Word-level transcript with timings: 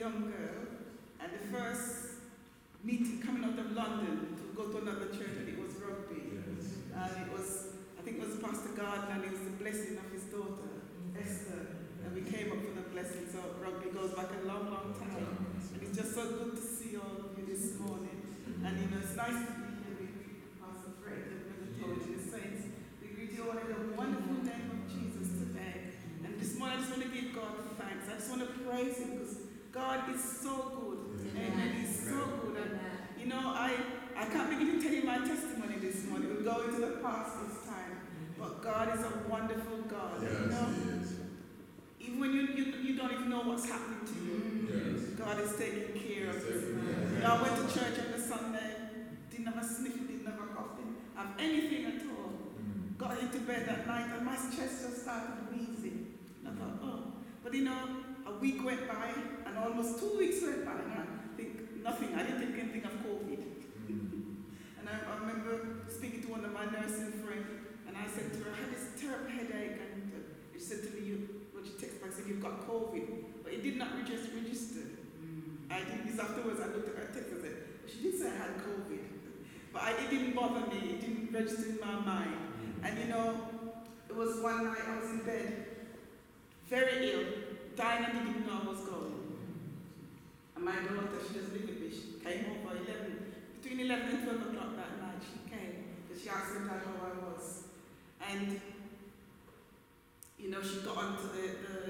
young 0.00 0.32
girl, 0.32 0.64
and 1.20 1.28
the 1.28 1.44
first 1.52 2.24
meeting 2.82 3.20
coming 3.20 3.44
out 3.44 3.58
of 3.60 3.76
London 3.76 4.32
to 4.32 4.56
go 4.56 4.72
to 4.72 4.80
another 4.80 5.12
church, 5.12 5.36
and 5.36 5.46
it 5.46 5.60
was 5.60 5.76
rugby. 5.76 6.40
And 6.40 7.12
it 7.20 7.28
was, 7.28 7.76
I 7.98 8.00
think 8.00 8.16
it 8.16 8.24
was 8.24 8.40
Pastor 8.40 8.72
Gardner, 8.72 9.20
and 9.20 9.24
it 9.28 9.32
was 9.36 9.44
the 9.44 9.60
blessing 9.60 10.00
of 10.00 10.08
his 10.08 10.24
daughter, 10.32 10.88
Esther. 11.20 11.84
And 12.00 12.16
we 12.16 12.24
came 12.24 12.48
up 12.48 12.64
for 12.64 12.72
the 12.80 12.88
blessing, 12.96 13.28
so 13.28 13.44
rugby 13.60 13.92
goes 13.92 14.16
back 14.16 14.32
a 14.40 14.48
long, 14.48 14.72
long 14.72 14.96
time. 14.96 15.60
And 15.76 15.82
it's 15.84 15.92
just 15.92 16.16
so 16.16 16.24
good 16.32 16.56
to 16.56 16.64
see 16.64 16.96
all 16.96 17.20
of 17.20 17.36
you 17.36 17.44
this 17.44 17.76
morning. 17.76 18.24
Mm-hmm. 18.24 18.64
And 18.64 18.80
you 18.80 18.88
know, 18.88 19.04
it's 19.04 19.16
nice 19.20 19.36
to 19.36 19.52
be 19.52 19.84
here 19.84 20.00
with 20.00 20.16
Pastor 20.64 20.96
Fred 21.04 21.28
and 21.28 21.44
Brother 21.44 21.68
Tony 21.76 22.00
and 22.08 22.16
the 22.16 22.24
saints. 22.24 22.72
We 23.04 23.12
greet 23.12 23.36
you 23.36 23.52
all 23.52 23.60
in 23.60 23.68
the 23.68 23.92
wonderful 23.92 24.48
name 24.48 24.80
of 24.80 24.80
Jesus 24.88 25.28
today. 25.44 25.92
And 26.24 26.40
this 26.40 26.56
morning, 26.56 26.80
I 26.80 26.80
just 26.80 26.88
want 26.88 27.04
to 27.04 27.12
give 27.12 27.36
God 27.36 27.52
thanks. 27.76 28.08
I 28.08 28.16
just 28.16 28.32
want 28.32 28.48
to 28.48 28.52
praise 28.64 28.96
Him 28.96 29.19
God 29.80 30.14
is 30.14 30.22
so 30.22 30.54
good. 30.76 31.32
Amen. 31.36 31.72
He's 31.80 32.04
so 32.04 32.20
good. 32.44 32.56
And 32.58 32.70
you 33.18 33.26
know, 33.26 33.40
I, 33.40 33.72
I 34.14 34.26
can't 34.26 34.50
begin 34.50 34.76
to 34.76 34.82
tell 34.82 34.92
you 34.92 35.04
my 35.04 35.18
testimony 35.18 35.76
this 35.80 36.04
morning. 36.04 36.34
We'll 36.34 36.44
go 36.44 36.64
into 36.64 36.80
the 36.80 36.98
past 36.98 37.32
this 37.40 37.64
time. 37.64 37.96
Mm-hmm. 37.96 38.42
But 38.42 38.62
God 38.62 38.94
is 38.94 39.02
a 39.02 39.12
wonderful 39.26 39.78
God. 39.88 40.20
Yes, 40.20 40.32
You 40.32 40.46
know, 40.50 40.68
even 41.98 42.20
when 42.20 42.32
you, 42.34 42.42
you, 42.58 42.64
you 42.82 42.94
don't 42.98 43.10
even 43.12 43.30
know 43.30 43.40
what's 43.40 43.64
happening 43.64 44.04
to 44.04 44.14
you. 44.20 45.16
God 45.16 45.40
is 45.40 45.56
taking 45.56 45.96
care 45.96 46.28
of 46.28 46.44
you. 46.44 46.76
You 47.14 47.20
know, 47.20 47.36
I 47.36 47.42
went 47.42 47.56
to 47.56 47.78
church 47.78 47.98
on 48.04 48.12
the 48.12 48.20
Sunday, 48.20 48.76
didn't 49.30 49.46
have 49.46 49.64
a 49.64 49.66
sniff, 49.66 49.96
didn't 49.96 50.26
have 50.26 50.34
a 50.34 50.54
cough, 50.54 50.76
didn't 50.76 50.96
have 51.16 51.32
anything 51.38 51.86
at 51.86 52.02
all. 52.12 52.32
Mm. 52.60 52.98
Got 52.98 53.18
into 53.18 53.38
bed 53.40 53.66
that 53.66 53.86
night 53.86 54.10
and 54.14 54.26
my 54.26 54.36
chest 54.36 54.84
just 54.84 55.02
started 55.02 55.48
wheezing. 55.50 56.18
I 56.46 56.50
thought, 56.50 56.78
oh. 56.84 57.12
But 57.42 57.54
you 57.54 57.64
know, 57.64 57.78
a 58.26 58.38
week 58.38 58.64
went 58.64 58.86
by 58.86 59.08
and 59.16 59.39
almost 59.62 59.98
two 59.98 60.16
weeks 60.18 60.42
went 60.42 60.64
by 60.64 60.72
and 60.72 60.92
I 60.92 61.36
think 61.36 61.82
nothing, 61.82 62.14
I 62.14 62.22
didn't 62.22 62.40
think 62.40 62.58
anything 62.58 62.84
of 62.84 62.94
COVID. 63.04 63.40
Mm. 63.88 64.46
And 64.78 64.84
I, 64.88 64.96
I 65.10 65.14
remember 65.20 65.84
speaking 65.88 66.22
to 66.22 66.28
one 66.28 66.44
of 66.44 66.52
my 66.52 66.64
nursing 66.66 67.12
friends 67.20 67.48
and 67.86 67.96
I 67.96 68.06
said 68.08 68.32
to 68.32 68.38
her, 68.44 68.50
I 68.52 68.60
had 68.64 68.70
this 68.72 69.00
terrible 69.00 69.30
headache 69.30 69.80
and 69.80 70.12
uh, 70.12 70.18
she 70.52 70.60
said 70.60 70.82
to 70.84 70.90
me, 70.96 71.06
you, 71.06 71.28
well, 71.54 71.64
she 71.64 71.72
texted 71.76 72.02
back, 72.02 72.12
said, 72.12 72.24
you've 72.28 72.42
got 72.42 72.66
COVID. 72.66 73.44
But 73.44 73.52
it 73.52 73.62
did 73.62 73.76
not 73.76 73.96
register. 73.96 74.32
register. 74.36 74.86
Mm. 75.20 75.68
I 75.70 75.80
did 75.84 76.06
this 76.08 76.18
afterwards. 76.18 76.60
I 76.60 76.66
looked 76.72 76.88
at 76.88 76.96
her 76.96 77.10
text 77.12 77.30
and 77.32 77.42
said, 77.42 77.56
she 77.86 78.02
did 78.02 78.18
say 78.18 78.28
I 78.28 78.36
had 78.36 78.56
COVID. 78.58 79.02
But 79.72 79.82
I, 79.82 79.90
it 79.92 80.10
didn't 80.10 80.34
bother 80.34 80.66
me. 80.66 80.96
It 80.96 81.00
didn't 81.00 81.32
register 81.32 81.76
in 81.76 81.80
my 81.80 82.00
mind. 82.00 82.36
Mm. 82.36 82.88
And 82.88 82.98
you 82.98 83.06
know, 83.06 83.34
it 84.08 84.16
was 84.16 84.40
one 84.40 84.64
night 84.64 84.82
I 84.88 84.96
was 85.00 85.10
in 85.10 85.20
bed, 85.20 85.66
very 86.68 87.12
ill, 87.12 87.24
dying 87.76 88.04
and 88.04 88.26
didn't 88.26 88.46
know 88.46 88.60
I 88.64 88.68
was 88.68 88.80
going. 88.80 89.19
And 90.60 90.68
my 90.68 90.76
daughter, 90.76 91.16
she 91.24 91.40
lived 91.40 91.52
with 91.56 91.80
me. 91.80 91.88
She 91.88 92.20
came 92.20 92.44
over 92.52 92.76
11, 92.76 93.32
between 93.62 93.80
11 93.80 94.08
and 94.12 94.24
12 94.28 94.52
o'clock 94.52 94.76
that 94.76 95.00
night. 95.00 95.24
She 95.24 95.40
came 95.48 96.04
because 96.04 96.20
she 96.22 96.28
asked 96.28 96.52
me 96.52 96.68
how 96.68 96.84
I 97.00 97.16
was. 97.32 97.64
And, 98.20 98.60
you 100.36 100.50
know, 100.50 100.60
she 100.60 100.84
got 100.84 100.98
onto 101.00 101.32
the, 101.32 101.64
the 101.64 101.80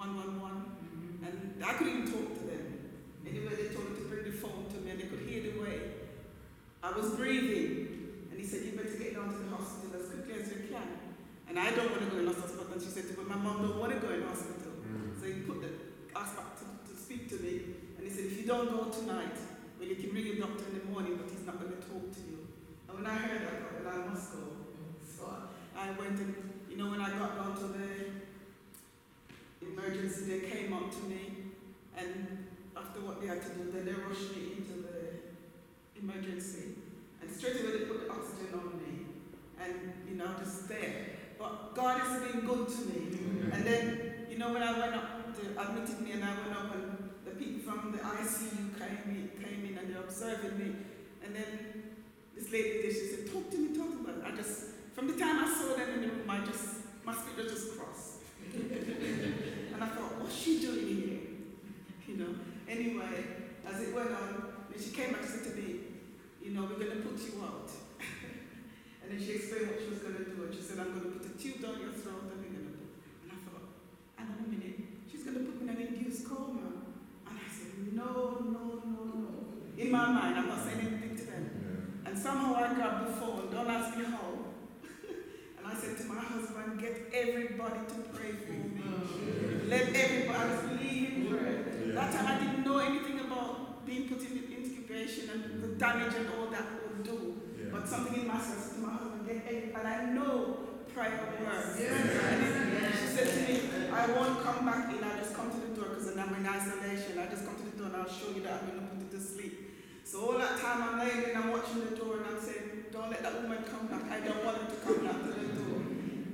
111 0.00 0.32
mm-hmm. 0.32 1.28
and 1.28 1.60
I 1.60 1.72
couldn't 1.76 1.92
even 1.92 2.08
talk 2.08 2.32
to 2.40 2.44
them. 2.48 2.88
Anyway, 3.28 3.52
they 3.52 3.68
told 3.76 3.92
me 3.92 4.00
to 4.00 4.08
bring 4.08 4.24
the 4.24 4.32
phone 4.32 4.64
to 4.72 4.80
me 4.80 4.96
and 4.96 5.00
they 5.00 5.04
could 5.04 5.28
hear 5.28 5.52
the 5.52 5.60
way 5.60 6.08
I 6.80 6.88
was 6.96 7.12
breathing. 7.20 8.32
And 8.32 8.40
he 8.40 8.46
said, 8.48 8.64
you 8.64 8.80
better 8.80 8.96
get 8.96 9.12
down 9.12 9.28
to 9.28 9.44
the 9.44 9.52
hospital 9.52 9.92
as 10.00 10.08
quickly 10.08 10.40
as 10.40 10.48
you 10.48 10.72
can. 10.72 10.88
And 11.52 11.60
I 11.60 11.68
don't 11.76 11.92
want 11.92 12.00
to 12.00 12.08
go 12.08 12.16
in 12.16 12.32
hospital. 12.32 12.64
And 12.72 12.80
she 12.80 12.88
said 12.88 13.12
to 13.12 13.20
me, 13.20 13.28
my 13.28 13.36
mom 13.36 13.60
don't 13.60 13.76
want 13.76 13.92
to 13.92 14.00
go 14.00 14.08
in 14.08 14.24
the 14.24 14.28
hospital. 14.32 14.72
Mm. 14.80 15.20
So 15.20 15.28
he 15.28 15.44
put 15.44 15.60
the, 15.60 15.68
asked 16.16 16.36
back 16.40 16.56
to, 16.56 16.64
to 16.64 16.83
speak 17.04 17.28
to 17.28 17.36
me. 17.36 17.60
And 17.98 18.06
he 18.06 18.10
said, 18.10 18.24
if 18.24 18.40
you 18.40 18.46
don't 18.46 18.70
go 18.70 18.88
tonight, 18.88 19.36
well, 19.78 19.88
you 19.88 19.96
can 19.96 20.10
bring 20.10 20.26
your 20.26 20.36
doctor 20.36 20.64
in 20.72 20.78
the 20.80 20.84
morning, 20.86 21.20
but 21.20 21.28
he's 21.30 21.44
not 21.44 21.60
going 21.60 21.72
to 21.72 21.82
talk 21.84 22.08
to 22.14 22.20
you. 22.24 22.48
And 22.88 22.96
when 22.96 23.06
I 23.06 23.14
heard 23.14 23.42
that, 23.42 23.52
I 23.52 23.60
thought, 23.60 23.84
well, 23.84 23.92
I 23.92 24.08
must 24.08 24.32
go. 24.32 24.38
So 25.04 25.28
I 25.76 25.90
went 26.00 26.18
and, 26.18 26.34
you 26.70 26.76
know, 26.76 26.88
when 26.88 27.02
I 27.02 27.10
got 27.18 27.36
down 27.36 27.56
to 27.60 27.66
the 27.76 28.24
emergency, 29.60 30.24
they 30.24 30.40
came 30.48 30.72
up 30.72 30.90
to 30.90 31.02
me, 31.08 31.52
and 31.96 32.46
after 32.76 33.00
what 33.00 33.20
they 33.20 33.26
had 33.26 33.42
to 33.42 33.48
do, 33.50 33.70
then 33.72 33.84
they 33.84 33.92
rushed 33.92 34.34
me 34.36 34.56
into 34.56 34.82
the 34.82 36.00
emergency. 36.00 36.80
And 37.20 37.30
straight 37.30 37.60
away 37.60 37.78
they 37.78 37.84
put 37.84 38.06
the 38.06 38.12
oxygen 38.12 38.54
on 38.54 38.80
me, 38.80 39.06
and, 39.60 39.92
you 40.08 40.16
know, 40.16 40.34
just 40.38 40.68
there. 40.68 41.06
But 41.38 41.74
God 41.74 42.00
has 42.00 42.22
been 42.22 42.40
good 42.46 42.68
to 42.68 42.80
me. 42.86 43.18
And 43.52 43.64
then, 43.64 44.26
you 44.30 44.38
know, 44.38 44.52
when 44.52 44.62
I 44.62 44.78
went 44.78 44.94
up, 44.94 45.34
they 45.34 45.48
admitted 45.60 46.00
me, 46.00 46.12
and 46.12 46.24
I 46.24 46.34
went 46.40 46.52
up, 46.52 46.74
and 46.74 46.93
from 47.64 47.92
the 47.92 47.98
ICU 47.98 48.78
came 48.78 49.04
in, 49.08 49.30
came 49.42 49.64
in 49.68 49.78
and 49.78 49.94
they're 49.94 50.02
observing 50.02 50.58
me. 50.58 50.76
And 51.24 51.34
then 51.34 51.82
this 52.34 52.50
lady 52.52 52.82
there, 52.82 52.92
she 52.92 53.06
said, 53.06 53.32
talk 53.32 53.50
to 53.50 53.58
me, 53.58 53.76
talk 53.76 53.90
to 53.90 53.98
me. 53.98 54.12
I 54.24 54.30
just, 54.36 54.74
from 54.94 55.08
the 55.08 55.18
time 55.18 55.44
I 55.44 55.48
saw 55.48 55.76
them 55.76 55.90
in 55.94 56.00
the 56.02 56.08
room, 56.08 56.30
I 56.30 56.44
just, 56.44 56.84
my 57.04 57.14
spirit 57.14 57.48
just 57.48 57.78
crossed. 57.78 58.22
and 58.54 59.80
I 59.80 59.86
thought, 59.86 60.20
what's 60.20 60.34
she 60.34 60.60
doing 60.60 60.86
here? 60.86 61.20
You 62.08 62.16
know. 62.16 62.34
Anyway, 62.68 63.24
as 63.66 63.80
it 63.80 63.94
went 63.94 64.10
on, 64.10 64.16
um, 64.16 64.46
then 64.70 64.82
she 64.82 64.90
came 64.90 65.12
back 65.12 65.22
and 65.22 65.30
said 65.30 65.44
to 65.44 65.56
me, 65.56 65.80
you 66.42 66.50
know, 66.52 66.62
we're 66.62 66.78
going 66.78 67.02
to 67.02 67.08
put 67.08 67.18
you 67.20 67.40
out. 67.42 67.70
and 69.02 69.10
then 69.10 69.18
she 69.18 69.36
explained 69.36 69.68
what 69.68 69.80
she 69.80 69.90
was 69.90 70.00
going 70.00 70.16
to 70.16 70.24
do. 70.24 70.42
And 70.44 70.54
she 70.54 70.60
said, 70.60 70.78
I'm 70.80 70.92
going 70.92 71.12
to 71.12 71.18
put 71.18 71.26
a 71.26 71.34
tube 71.38 71.60
down 71.60 71.80
your 71.80 71.92
throat 71.92 72.28
and 72.28 72.40
we're 72.40 72.52
going 72.52 72.68
to 72.68 72.76
put. 72.76 72.88
And 73.24 73.30
I 73.32 73.38
thought, 73.44 73.66
hang 74.16 74.28
on 74.28 74.44
a 74.44 74.48
minute, 74.48 74.80
she's 75.10 75.24
going 75.24 75.38
to 75.38 75.44
put 75.44 75.60
me 75.62 75.68
in 75.68 75.76
an 75.76 75.94
induced 75.94 76.28
coma. 76.28 76.63
And 77.94 78.02
I 78.02 78.06
said, 78.06 78.16
no, 78.16 78.38
no, 78.40 78.82
no, 78.84 79.04
no. 79.14 79.28
In 79.78 79.90
my 79.90 80.06
mind, 80.10 80.38
I'm 80.38 80.48
not 80.48 80.64
saying 80.64 80.80
anything 80.80 81.16
to 81.16 81.24
them. 81.26 82.02
And 82.04 82.18
somehow 82.18 82.54
I 82.56 82.74
grabbed 82.74 83.08
the 83.08 83.12
phone, 83.12 83.48
don't 83.50 83.68
ask 83.68 83.96
me 83.96 84.04
how. 84.04 84.18
and 85.58 85.66
I 85.66 85.74
said 85.74 85.96
to 85.98 86.04
my 86.04 86.20
husband, 86.20 86.80
get 86.80 87.10
everybody 87.12 87.80
to 87.88 87.94
pray 88.12 88.32
for 88.32 88.52
me. 88.52 88.82
Let 89.68 89.94
everybody 89.94 90.68
believe 90.68 91.12
in 91.16 91.26
prayer. 91.28 91.64
That 91.94 92.12
time 92.12 92.26
I 92.26 92.38
didn't 92.44 92.64
know 92.64 92.78
anything 92.78 93.20
about 93.20 93.86
being 93.86 94.08
put 94.08 94.20
in 94.20 94.44
incubation 94.52 95.30
and 95.30 95.62
the 95.62 95.68
damage 95.68 96.14
and 96.14 96.28
all 96.38 96.46
that 96.48 96.66
would 96.82 97.04
do. 97.04 97.40
But 97.72 97.88
something 97.88 98.20
in 98.22 98.26
myself 98.26 98.58
said 98.58 98.74
to 98.76 98.80
my 98.86 98.92
husband, 98.92 99.26
get 99.26 99.42
everybody. 99.46 99.86
And 99.86 99.88
I 99.88 100.12
know 100.12 100.58
prayer 100.94 101.18
works. 101.42 101.80
And 101.80 102.94
she 102.94 103.06
said 103.06 103.28
to 103.28 103.52
me, 103.52 103.90
I 103.92 104.06
won't 104.06 104.42
come 104.44 104.64
back 104.66 104.94
in, 104.94 105.02
I'll 105.02 105.18
just 105.18 105.34
come 105.34 105.50
to 105.50 105.56
the 105.56 105.74
door 105.74 105.88
because 105.90 106.16
I'm 106.16 106.34
in 106.34 106.46
isolation. 106.46 107.18
I 107.18 107.26
just 107.26 107.44
come 107.44 107.56
to 107.56 107.62
the 107.64 107.73
and 107.84 107.96
I'll 107.96 108.08
show 108.08 108.32
you 108.34 108.42
that 108.42 108.62
I'm 108.62 108.68
going 108.68 108.80
to 108.80 108.86
put 108.88 109.12
you 109.12 109.18
to 109.18 109.20
sleep. 109.20 109.54
So 110.04 110.24
all 110.24 110.38
that 110.38 110.60
time 110.60 110.82
I'm 110.82 110.98
laying 110.98 111.24
and 111.32 111.38
I'm 111.38 111.50
watching 111.50 111.80
the 111.80 111.96
door 111.96 112.18
and 112.18 112.26
I'm 112.26 112.40
saying, 112.40 112.92
don't 112.92 113.10
let 113.10 113.22
that 113.22 113.42
woman 113.42 113.64
come 113.64 113.86
back. 113.88 114.10
I 114.10 114.20
don't 114.20 114.44
want 114.44 114.58
her 114.58 114.68
to 114.68 114.78
come 114.84 115.04
back 115.04 115.20
to 115.22 115.32
the 115.32 115.48
door. 115.56 115.80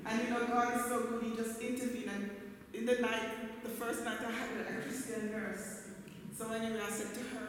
And 0.06 0.14
you 0.22 0.30
know, 0.30 0.46
God 0.46 0.76
is 0.78 0.86
so 0.86 1.00
good, 1.06 1.22
He 1.22 1.36
just 1.36 1.60
intervened. 1.60 2.10
And 2.10 2.30
in 2.74 2.86
the 2.86 2.98
night, 3.00 3.62
the 3.62 3.70
first 3.70 4.04
night 4.04 4.18
I 4.26 4.30
had 4.30 4.50
a 4.58 4.82
Christian 4.82 5.30
nurse. 5.30 5.88
So 6.36 6.50
anyway, 6.50 6.80
I 6.80 6.90
said 6.90 7.14
to 7.14 7.20
her, 7.36 7.48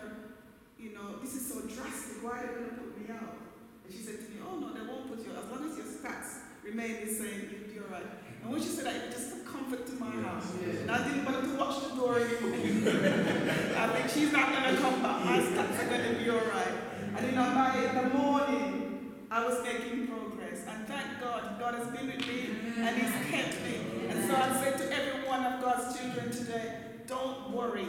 you 0.78 0.94
know, 0.94 1.18
this 1.22 1.36
is 1.36 1.48
so 1.48 1.62
drastic, 1.62 2.24
why 2.24 2.40
are 2.40 2.48
they 2.48 2.54
going 2.54 2.70
to 2.70 2.76
put 2.76 2.98
me 2.98 3.06
out? 3.14 3.38
And 3.86 3.94
she 3.94 4.04
said 4.04 4.18
to 4.20 4.28
me, 4.30 4.42
oh 4.46 4.60
no, 4.60 4.74
they 4.74 4.86
won't 4.86 5.10
put 5.10 5.26
you 5.26 5.32
out. 5.34 5.46
As 5.46 5.52
long 5.52 5.70
as 5.70 5.78
your 5.78 5.88
stats 5.88 6.46
remain 6.64 7.06
the 7.06 7.12
same, 7.12 7.50
you'll 7.50 7.70
be 7.72 7.80
all 7.80 7.92
right. 7.92 8.21
And 8.44 8.52
when 8.52 8.62
she 8.62 8.70
said 8.70 8.86
that, 8.86 8.96
it 8.96 9.12
just 9.12 9.36
a 9.36 9.40
comfort 9.42 9.86
to 9.88 9.94
my 9.94 10.10
heart. 10.10 10.44
And 10.66 10.92
I 10.92 11.08
didn't 11.08 11.26
bother 11.26 11.42
to 11.42 11.56
watch 11.56 11.84
the 11.84 11.96
door 11.96 12.18
anymore. 12.18 12.58
I 13.78 13.88
think 13.94 14.10
she's 14.10 14.32
not 14.32 14.52
going 14.52 14.76
to 14.76 14.82
come 14.82 15.02
back. 15.02 15.26
My 15.26 15.42
steps 15.44 15.80
are 15.80 15.88
going 15.88 16.14
to 16.14 16.24
be 16.24 16.30
all 16.30 16.38
right. 16.38 16.76
And 17.18 17.26
you 17.28 17.34
know, 17.34 17.54
by 17.54 18.02
the 18.02 18.18
morning, 18.18 19.12
I 19.30 19.46
was 19.46 19.64
making 19.64 20.08
progress. 20.08 20.66
And 20.68 20.88
thank 20.88 21.22
God, 21.22 21.60
God 21.60 21.76
has 21.76 21.88
been 21.88 22.08
with 22.08 22.28
me 22.28 22.50
and 22.78 22.98
He's 22.98 23.32
kept 23.32 23.62
me. 23.64 24.08
And 24.10 24.26
so 24.26 24.36
I 24.36 24.62
say 24.62 24.78
to 24.78 24.94
every 24.94 25.28
one 25.28 25.44
of 25.46 25.62
God's 25.62 26.00
children 26.00 26.32
today, 26.32 26.76
don't 27.08 27.52
worry. 27.52 27.88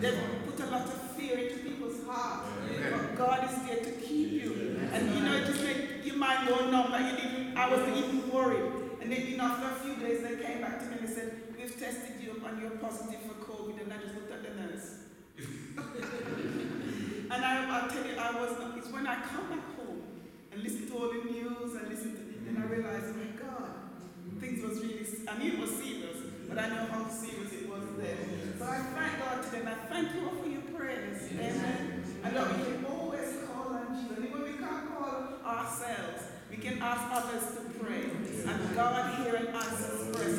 They've 0.00 0.18
put 0.46 0.60
a 0.60 0.70
lot 0.70 0.82
of 0.82 1.00
fear 1.16 1.38
into 1.38 1.58
people's 1.58 2.04
hearts. 2.06 2.48
But 2.90 3.16
God 3.16 3.50
is 3.50 3.66
there 3.66 3.84
to 3.84 3.90
keep 4.00 4.32
you. 4.32 4.80
And 4.92 5.14
you 5.14 5.20
know, 5.22 5.36
it 5.36 5.46
just 5.46 5.62
make 5.64 6.04
your 6.04 6.16
mind 6.16 6.48
go 6.48 6.70
numb. 6.70 6.92
You 6.92 7.16
didn't, 7.16 7.56
I 7.56 7.70
wasn't 7.70 7.96
even 7.96 8.30
worried. 8.30 8.87
And 9.08 9.16
then, 9.16 9.26
you 9.26 9.38
know, 9.38 9.44
after 9.44 9.68
a 9.68 9.80
few 9.80 9.96
days, 10.06 10.20
they 10.20 10.36
came 10.36 10.60
back 10.60 10.80
to 10.80 10.84
me 10.84 10.98
and 11.00 11.08
they 11.08 11.10
said, 11.10 11.32
We've 11.56 11.80
tested 11.80 12.20
you 12.20 12.44
and 12.44 12.60
you're 12.60 12.76
positive 12.76 13.22
for 13.24 13.40
COVID. 13.40 13.80
And 13.80 13.90
I 13.90 13.96
just 14.04 14.14
looked 14.14 14.30
at 14.30 14.44
the 14.44 14.50
nurse. 14.60 15.00
and 17.32 17.42
I, 17.42 17.64
I'll 17.72 17.88
tell 17.88 18.04
you, 18.04 18.18
I 18.18 18.32
was 18.36 18.52
it's 18.76 18.92
when 18.92 19.06
I 19.06 19.14
come 19.14 19.48
back 19.48 19.64
home 19.80 20.02
and 20.52 20.62
listen 20.62 20.88
to 20.88 20.94
all 20.98 21.08
the 21.08 21.24
news 21.24 21.74
and 21.74 21.88
listen 21.88 22.12
to, 22.16 22.52
then 22.52 22.62
I 22.62 22.66
realized, 22.66 23.16
my 23.16 23.32
God, 23.40 23.70
things 24.40 24.62
was 24.62 24.84
really, 24.84 25.06
I 25.26 25.38
knew 25.38 25.52
it 25.54 25.58
was 25.58 25.70
serious, 25.70 26.18
but 26.46 26.58
I 26.58 26.68
know 26.68 26.84
how 26.92 27.08
serious 27.08 27.50
it 27.54 27.66
was 27.66 27.84
then. 27.96 28.56
So 28.58 28.66
I 28.66 28.76
thank 28.92 29.24
God 29.24 29.42
today 29.42 29.60
and 29.60 29.70
I 29.70 29.74
thank 29.88 30.14
you 30.16 30.28
all 30.28 30.36
for 30.36 30.48
your 30.50 30.68
prayers. 30.76 31.32
Amen. 31.32 32.04
And 32.24 32.36
that 32.36 32.58
we 32.58 32.62
can 32.62 32.84
always 32.84 33.38
call 33.48 33.72
on 33.72 34.04
you. 34.04 34.16
And 34.16 34.26
even 34.26 34.42
we 34.42 34.58
can't 34.58 34.94
call 34.94 35.40
ourselves, 35.46 36.27
can 36.68 36.82
ask 36.82 37.02
others 37.10 37.44
to 37.56 37.78
pray. 37.78 38.02
And 38.46 38.74
God 38.74 39.24
hear 39.24 39.36
and 39.36 39.48
answers 39.48 40.16
prayers. 40.16 40.38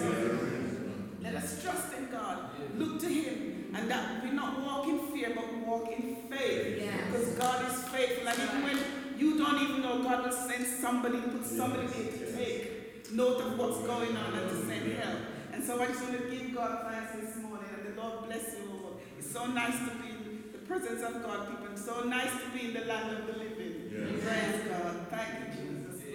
Let 1.21 1.35
us 1.35 1.63
trust 1.63 1.93
in 1.93 2.09
God. 2.09 2.51
Look 2.75 2.99
to 3.01 3.07
Him. 3.07 3.73
And 3.75 3.89
that 3.89 4.23
we 4.23 4.31
not 4.31 4.61
walk 4.61 4.87
in 4.87 4.99
fear, 5.11 5.31
but 5.35 5.53
walk 5.65 5.91
in 5.91 6.17
faith. 6.29 6.83
Because 7.11 7.29
God 7.35 7.71
is 7.71 7.83
faithful. 7.89 8.27
And 8.27 8.39
even 8.39 8.63
when 8.63 8.79
you 9.17 9.37
don't 9.37 9.61
even 9.61 9.81
know, 9.81 10.03
God 10.03 10.25
will 10.25 10.31
send 10.31 10.65
somebody, 10.65 11.19
put 11.19 11.45
somebody 11.45 11.87
in 11.87 12.19
to 12.19 12.35
take 12.35 13.11
note 13.11 13.41
of 13.41 13.57
what's 13.57 13.79
going 13.79 14.15
on 14.15 14.33
and 14.33 14.49
to 14.49 14.65
send 14.65 14.93
help. 14.93 15.19
And 15.53 15.63
so 15.63 15.81
I 15.81 15.87
just 15.87 16.01
want 16.01 16.17
to 16.17 16.29
give 16.29 16.53
God 16.55 16.91
thanks 16.91 17.13
this 17.13 17.43
morning. 17.43 17.69
And 17.75 17.95
the 17.95 18.01
Lord 18.01 18.25
bless 18.25 18.53
you 18.53 18.71
all. 18.71 18.99
It's 19.17 19.31
so 19.31 19.45
nice 19.47 19.77
to 19.77 19.95
be 20.01 20.09
in 20.09 20.43
the 20.51 20.59
presence 20.59 21.01
of 21.03 21.23
God, 21.23 21.49
people. 21.49 21.67
It's 21.71 21.85
so 21.85 22.03
nice 22.03 22.31
to 22.31 22.57
be 22.57 22.67
in 22.67 22.73
the 22.73 22.85
land 22.85 23.17
of 23.17 23.27
the 23.27 23.33
living. 23.33 23.89
Praise 23.89 24.67
God. 24.69 25.07
Thank 25.09 25.59
you, 25.59 25.68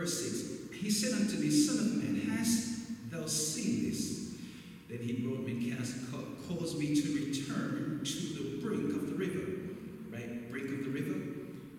Verse 0.00 0.30
6 0.30 0.72
He 0.80 0.90
said 0.90 1.12
unto 1.12 1.36
me, 1.36 1.50
Son 1.50 1.78
of 1.78 1.96
man, 1.96 2.22
hast 2.30 3.10
thou 3.10 3.26
seen 3.26 3.90
this? 3.90 4.34
Then 4.88 4.98
he 5.00 5.12
brought 5.12 5.40
me, 5.40 5.70
cast, 5.70 5.94
caused 6.48 6.78
me 6.78 6.98
to 6.98 7.14
return 7.14 8.00
to 8.02 8.18
the 8.32 8.62
brink 8.62 8.96
of 8.96 9.10
the 9.10 9.14
river. 9.14 9.44
Right, 10.10 10.50
brink 10.50 10.70
of 10.70 10.84
the 10.84 10.90
river. 10.90 11.20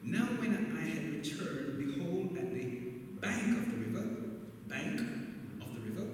Now, 0.03 0.25
when 0.39 0.53
I 0.77 0.87
had 0.87 1.15
returned, 1.15 1.79
behold, 1.79 2.37
at 2.37 2.53
the 2.53 2.65
bank 3.19 3.57
of 3.57 3.71
the 3.71 3.77
river, 3.77 4.07
bank 4.67 4.99
of 5.59 5.73
the 5.73 5.89
river, 5.89 6.07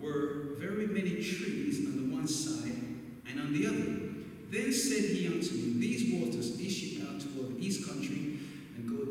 were 0.00 0.56
very 0.58 0.88
many 0.88 1.22
trees 1.22 1.86
on 1.86 2.10
the 2.10 2.12
one 2.12 2.26
side 2.26 2.74
and 3.30 3.40
on 3.40 3.52
the 3.52 3.68
other. 3.68 4.10
Then 4.50 4.72
said 4.72 5.16
he 5.16 5.28
unto 5.28 5.54
me, 5.54 5.80
These 5.80 6.12
waters 6.12 6.60
issue 6.60 7.06
out 7.06 7.20
toward 7.20 7.56
the 7.56 7.64
east 7.64 7.88
country 7.88 8.40
and 8.76 8.88
go 8.88 9.02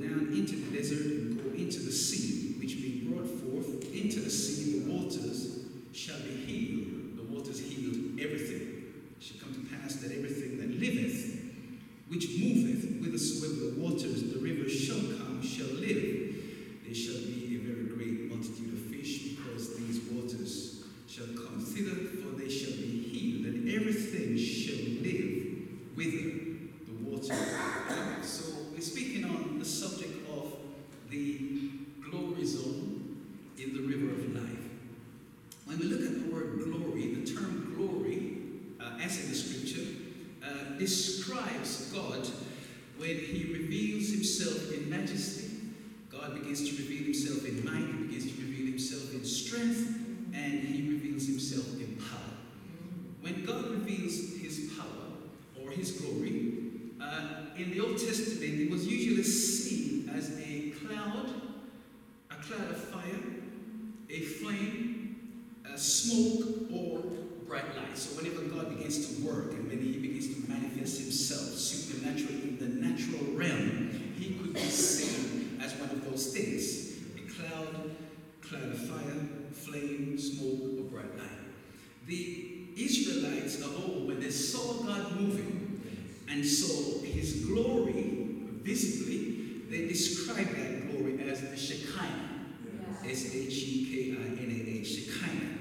desert 0.81 1.05
and 1.05 1.37
go 1.37 1.49
into 1.55 1.79
the 1.79 1.91
sea, 1.91 2.55
which 2.59 2.81
being 2.81 3.11
brought 3.11 3.27
forth 3.27 3.93
into 3.93 4.21
the 4.21 4.29
sea, 4.29 4.79
the 4.79 4.91
waters 4.91 5.59
shall 5.93 6.19
be 6.21 6.35
healed. 6.35 7.17
The 7.17 7.23
waters 7.23 7.59
healed 7.59 8.19
everything. 8.19 8.83
It 9.17 9.23
shall 9.23 9.37
come 9.39 9.53
to 9.53 9.75
pass 9.75 9.95
that 9.97 10.11
everything 10.11 10.57
that 10.57 10.79
liveth, 10.79 11.39
which 12.07 12.29
moveth 12.39 12.99
whithersoever 12.99 13.75
the 13.75 13.81
waters, 13.81 14.33
the 14.33 14.39
rivers 14.39 14.73
shall 14.73 15.01
come, 15.17 15.41
shall 15.43 15.67
live. 15.67 16.35
There 16.83 16.95
shall 16.95 17.21
be 17.21 17.55
a 17.55 17.59
very 17.59 17.85
great 17.85 18.29
multitude 18.29 18.73
of 18.73 18.79
fish, 18.89 19.35
because 19.35 19.77
these 19.77 20.01
waters 20.11 20.83
shall 21.07 21.27
come 21.27 21.59
thither, 21.59 22.09
for 22.21 22.39
they 22.39 22.49
shall 22.49 22.73
be 22.73 23.03
healed, 23.03 23.53
and 23.53 23.69
everything 23.69 24.37
shall 24.37 24.81
live 25.03 25.95
whither 25.95 26.41
the 26.87 27.09
water. 27.09 27.35
So 28.23 28.61
we're 28.71 28.81
speaking 28.81 29.25
on 29.25 29.59
the 29.59 29.65
subject 29.65 30.27
of 30.31 30.53
the 31.11 31.69
glory 32.09 32.45
zone 32.45 33.17
in 33.59 33.75
the 33.75 33.81
river 33.81 34.11
of 34.11 34.33
life. 34.33 34.57
When 35.65 35.77
we 35.77 35.85
look 35.85 36.01
at 36.01 36.23
the 36.23 36.33
word 36.33 36.63
glory, 36.63 37.13
the 37.13 37.31
term 37.31 37.75
glory, 37.75 38.37
uh, 38.79 38.97
as 39.03 39.23
in 39.23 39.29
the 39.29 39.35
scripture, 39.35 39.87
uh, 40.43 40.79
describes 40.79 41.91
God 41.91 42.27
when 42.97 43.19
he 43.19 43.53
reveals 43.53 44.09
himself 44.09 44.73
in 44.73 44.89
majesty. 44.89 45.57
God 46.09 46.33
begins 46.33 46.67
to 46.67 46.75
reveal 46.81 47.03
himself 47.03 47.45
in 47.45 47.63
might, 47.63 47.85
he 47.85 48.03
begins 48.07 48.31
to 48.31 48.41
reveal 48.41 48.65
himself 48.65 49.13
in 49.13 49.23
strength, 49.23 49.95
and 50.33 50.63
he 50.63 50.89
reveals 50.89 51.27
himself 51.27 51.67
in 51.79 51.97
power. 51.97 52.33
When 53.21 53.45
God 53.45 53.69
reveals 53.69 54.37
his 54.41 54.71
power 54.75 55.63
or 55.63 55.69
his 55.69 55.91
glory, 55.91 56.61
uh, 57.01 57.41
in 57.57 57.71
the 57.71 57.79
Old 57.79 57.97
Testament 57.97 58.59
it 58.59 58.69
was 58.69 58.87
usually 58.87 59.23
seen 59.23 60.09
as 60.15 60.39
a 60.39 60.71
cloud, 60.71 61.29
a 62.29 62.35
cloud 62.35 62.69
of 62.69 62.77
fire, 62.77 63.19
a 64.09 64.19
flame, 64.21 65.41
a 65.71 65.77
smoke, 65.77 66.69
or 66.71 66.99
bright 67.47 67.75
light. 67.75 67.97
So 67.97 68.21
whenever 68.21 68.41
God 68.43 68.75
begins 68.75 69.07
to 69.07 69.25
work 69.25 69.51
and 69.51 69.67
when 69.67 69.81
he 69.81 69.97
begins 69.97 70.33
to 70.33 70.49
manifest 70.49 71.01
himself 71.01 71.49
supernaturally 71.57 72.41
in 72.43 72.57
the 72.59 72.87
natural 72.87 73.23
realm, 73.35 74.13
he 74.17 74.35
could 74.35 74.53
be 74.53 74.59
seen 74.59 75.59
as 75.61 75.73
one 75.75 75.89
of 75.89 76.09
those 76.09 76.33
things. 76.33 76.91
A 77.17 77.29
cloud, 77.31 77.91
cloud 78.41 78.63
of 78.63 78.87
fire, 78.87 79.27
flame, 79.51 80.17
smoke, 80.17 80.79
or 80.79 80.83
bright 80.83 81.17
light. 81.17 81.29
The 82.07 82.47
Israelites 82.75 83.61
of 83.61 83.85
old, 83.85 84.07
when 84.07 84.19
they 84.19 84.31
saw 84.31 84.83
God 84.83 85.19
moving 85.19 85.71
and 86.31 86.45
saw 86.45 87.01
his 87.03 87.45
glory 87.45 88.27
visibly, 88.63 89.61
they 89.69 89.87
described 89.87 90.55
that 90.55 90.91
glory 90.91 91.21
as 91.29 91.41
the 91.41 91.57
Shekinah. 91.57 92.29
S 93.05 93.35
H 93.35 93.63
E 93.63 93.85
K 93.89 94.11
I 94.11 94.43
N 94.43 94.49
A 94.49 94.79
H, 94.79 94.87
Shekinah. 94.87 95.57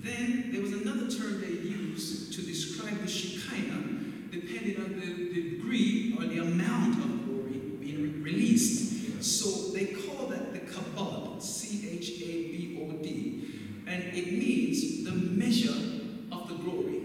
Then 0.00 0.50
there 0.52 0.62
was 0.62 0.72
another 0.72 1.08
term 1.10 1.40
they 1.40 1.48
used 1.48 2.32
to 2.32 2.42
describe 2.42 2.98
the 3.00 3.08
Shekinah, 3.08 3.82
depending 4.30 4.76
on 4.76 4.98
the, 4.98 5.06
the 5.06 5.50
degree 5.50 6.16
or 6.18 6.24
the 6.24 6.38
amount 6.38 6.96
of 6.98 7.26
glory 7.26 7.58
being 7.80 8.22
re- 8.22 8.32
released. 8.32 9.22
So 9.22 9.72
they 9.72 9.86
call 9.86 10.26
that 10.28 10.52
the 10.52 10.60
kabod, 10.60 11.42
C 11.42 11.88
H 11.98 12.10
A 12.22 12.24
B 12.24 12.78
O 12.82 13.02
D, 13.02 13.84
and 13.86 14.02
it 14.16 14.32
means 14.32 15.04
the 15.04 15.12
measure 15.12 16.00
of 16.32 16.48
the 16.48 16.54
glory 16.54 17.02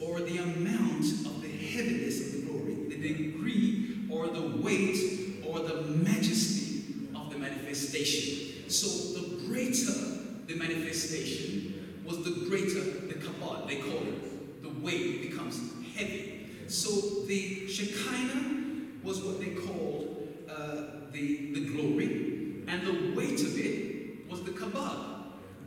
or 0.00 0.20
the 0.20 0.38
amount 0.38 1.04
of 1.26 1.42
the 1.42 1.48
heaviness 1.48 2.20
of 2.20 2.32
the 2.32 2.46
glory, 2.50 2.74
the 2.88 2.96
degree 2.96 4.06
or 4.10 4.28
the 4.28 4.62
weight 4.62 5.44
or 5.46 5.60
the 5.60 5.82
majesty 5.82 7.08
of 7.14 7.30
the 7.32 7.38
manifestation. 7.38 8.70
So 8.70 9.18
the 9.18 9.46
greater 9.46 9.92
the 10.46 10.54
manifestation 10.54 12.00
was 12.04 12.22
the 12.24 12.46
greater 12.48 12.82
the 12.82 13.14
kabod, 13.14 13.66
they 13.66 13.76
call 13.76 14.02
it. 14.02 14.62
The 14.62 14.68
weight 14.84 15.30
becomes 15.30 15.60
heavy. 15.96 16.48
So 16.68 17.24
the 17.26 17.66
Shekinah 17.68 19.02
was 19.02 19.22
what 19.22 19.40
they 19.40 19.54
called 19.54 20.28
uh, 20.48 21.10
the, 21.12 21.52
the 21.52 21.66
glory, 21.66 22.62
and 22.66 22.86
the 22.86 23.14
weight 23.16 23.40
of 23.40 23.58
it 23.58 24.28
was 24.28 24.42
the 24.42 24.50
kabod. 24.50 25.14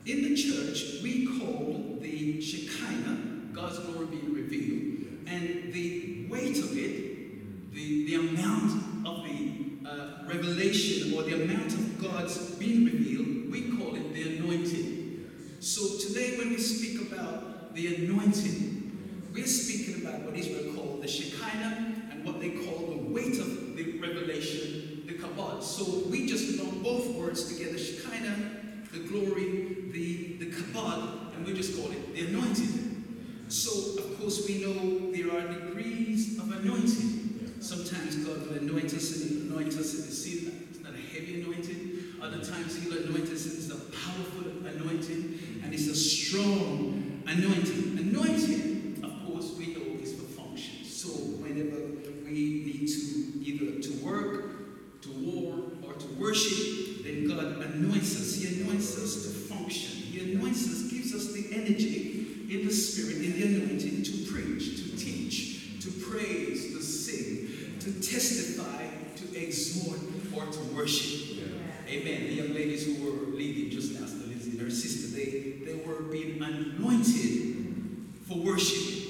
In 0.05 0.23
the 0.23 0.35
church, 0.35 1.01
we 1.03 1.25
call 1.39 1.97
the 2.01 2.41
Shekinah, 2.41 3.53
God's 3.53 3.79
glory 3.79 4.07
being 4.07 4.33
revealed, 4.33 5.27
and 5.27 5.73
the 5.73 6.27
weight 6.29 6.57
of 6.57 6.77
it, 6.77 7.73
the, 7.73 8.05
the 8.05 8.15
amount 8.15 9.05
of 9.05 9.23
the 9.23 9.89
uh, 9.89 10.23
revelation 10.27 11.13
or 11.13 11.23
the 11.23 11.43
amount 11.43 11.73
of 11.73 12.01
God's 12.01 12.37
being 12.55 12.85
revealed, 12.85 13.51
we 13.51 13.77
call 13.77 13.95
it 13.95 14.13
the 14.13 14.37
anointing. 14.37 15.29
So 15.59 15.97
today, 15.97 16.37
when 16.37 16.49
we 16.49 16.57
speak 16.57 17.11
about 17.11 17.75
the 17.75 17.95
anointing, 18.39 19.29
we're 19.33 19.45
speaking 19.45 20.05
about 20.05 20.21
what 20.21 20.35
Israel 20.35 20.73
called 20.73 21.01
the 21.01 21.07
Shekinah 21.07 21.93
and 22.11 22.25
what 22.25 22.39
they 22.39 22.51
call 22.51 22.87
the 22.87 23.13
weight 23.13 23.39
of 23.39 23.75
the 23.75 23.99
revelation, 23.99 25.03
the 25.05 25.13
kabod. 25.13 25.63
So 25.63 26.07
we 26.09 26.27
just 26.27 26.57
know 26.57 26.71
both 26.83 27.07
words 27.15 27.55
together, 27.55 27.77
Shekinah, 27.77 28.35
the 28.91 28.99
glory, 28.99 29.89
the, 29.91 30.37
the 30.39 30.51
kabod, 30.51 31.35
and 31.35 31.45
we 31.45 31.53
just 31.53 31.75
call 31.75 31.91
it 31.91 32.15
the 32.15 32.27
anointing. 32.27 33.45
So, 33.49 34.01
of 34.01 34.19
course, 34.19 34.47
we 34.47 34.61
know 34.61 35.11
there 35.11 35.31
are 35.35 35.47
degrees 35.47 36.37
of 36.37 36.51
anointing. 36.51 37.55
Sometimes 37.61 38.15
God 38.17 38.47
will 38.47 38.57
anoint 38.57 38.93
us 38.93 39.21
and 39.21 39.29
He'll 39.29 39.57
anoint 39.57 39.73
us 39.73 39.95
and 39.95 40.05
it's 40.05 40.17
seen 40.23 40.67
it's 40.69 40.79
not 40.81 40.93
a 40.93 40.97
heavy 40.97 41.41
anointing. 41.41 42.21
Other 42.21 42.43
times 42.43 42.77
He'll 42.77 42.97
anoint 42.97 43.29
us 43.29 43.45
and 43.47 43.57
it's 43.57 43.69
a 43.69 43.75
powerful 43.75 44.67
anointing 44.67 45.39
and 45.63 45.73
it's 45.73 45.87
a 45.87 45.95
strong 45.95 47.23
anointing. 47.27 47.88
Anointing, 48.09 49.01
of 49.03 49.27
course, 49.27 49.53
we 49.55 49.67
know 49.67 50.01
is 50.01 50.13
for 50.13 50.25
function. 50.25 50.83
So 50.83 51.09
whenever 51.09 51.77
we 52.25 52.65
need 52.65 52.87
to 52.87 53.39
either 53.45 53.79
to 53.79 54.03
work, 54.03 55.01
to 55.03 55.09
war, 55.11 55.59
or 55.83 55.93
to 55.93 56.07
worship, 56.19 57.03
then 57.03 57.27
God 57.27 57.61
anoints 57.61 58.19
us. 58.19 58.33
He 58.33 58.61
anoints 58.61 58.97
us 58.97 59.25
to 59.25 59.53
function. 59.53 60.01
He 60.01 60.33
anoints 60.33 60.65
us, 60.65 60.91
gives 60.91 61.13
us 61.13 61.33
the 61.33 61.53
energy 61.53 62.47
in 62.49 62.65
the 62.65 62.73
spirit, 62.73 63.17
in 63.17 63.33
the 63.33 63.45
anointing 63.45 64.01
to 64.01 64.31
preach, 64.31 64.77
to 64.77 64.97
teach, 64.97 65.79
to 65.83 65.91
praise, 66.09 66.73
to 66.73 66.81
sing, 66.81 67.77
to 67.79 67.93
testify, 68.01 68.87
to 69.17 69.39
exhort, 69.39 69.99
or 70.35 70.51
to 70.51 70.59
worship. 70.75 71.45
Amen. 71.87 72.23
The 72.23 72.33
young 72.33 72.53
ladies 72.55 72.85
who 72.85 73.05
were 73.05 73.27
leading 73.35 73.69
just 73.69 73.93
now, 73.93 74.07
the 74.07 74.27
Lindsay 74.27 74.51
and 74.51 74.61
her 74.61 74.71
sister, 74.71 75.15
they, 75.15 75.63
they 75.63 75.83
were 75.85 76.01
being 76.01 76.41
anointed 76.41 77.48
for 78.29 78.37
worship. 78.37 79.07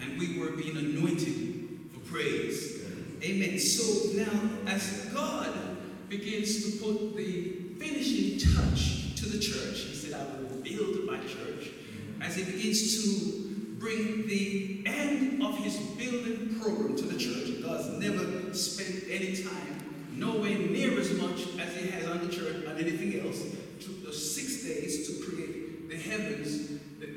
And 0.00 0.18
we 0.18 0.38
were 0.38 0.50
being 0.50 0.76
anointed 0.76 1.68
for 1.92 2.00
praise. 2.12 2.82
Amen. 3.22 3.58
So 3.58 4.16
now, 4.16 4.50
as 4.66 5.06
God 5.14 5.48
begins 6.08 6.64
to 6.64 6.84
put 6.84 7.16
the 7.16 7.52
finishing 7.78 8.38
touch 8.54 9.14
to 9.16 9.28
the 9.28 9.38
church, 9.38 9.80
He 9.82 9.94
said, 9.94 10.14
I 10.14 10.40
will 10.40 10.60
build 10.62 11.06
my 11.06 11.18
church. 11.20 11.70
As 12.20 12.36
He 12.36 12.44
begins 12.44 13.04
to 13.04 13.54
bring 13.78 14.26
the 14.26 14.82
end 14.86 15.42
of 15.42 15.56
His 15.58 15.76
building 15.76 16.58
program 16.60 16.96
to 16.96 17.04
the 17.04 17.18
church, 17.18 17.62
God's 17.62 17.88
never 17.98 18.52
spent 18.54 19.04
any 19.08 19.36
time 19.36 19.78
nowhere 20.18 20.58
near 20.58 20.98
as 20.98 21.12
much 21.12 21.46
as 21.60 21.76
he 21.76 21.88
has 21.90 22.06
on 22.06 22.26
the 22.26 22.32
church 22.32 22.66
on 22.66 22.76
anything 22.76 23.20
else. 23.20 23.40
Took 23.80 24.04
the 24.04 24.12
six 24.12 24.64
days 24.64 25.06
to 25.06 25.24
create 25.24 25.88
the 25.88 25.96
heavens, 25.96 26.67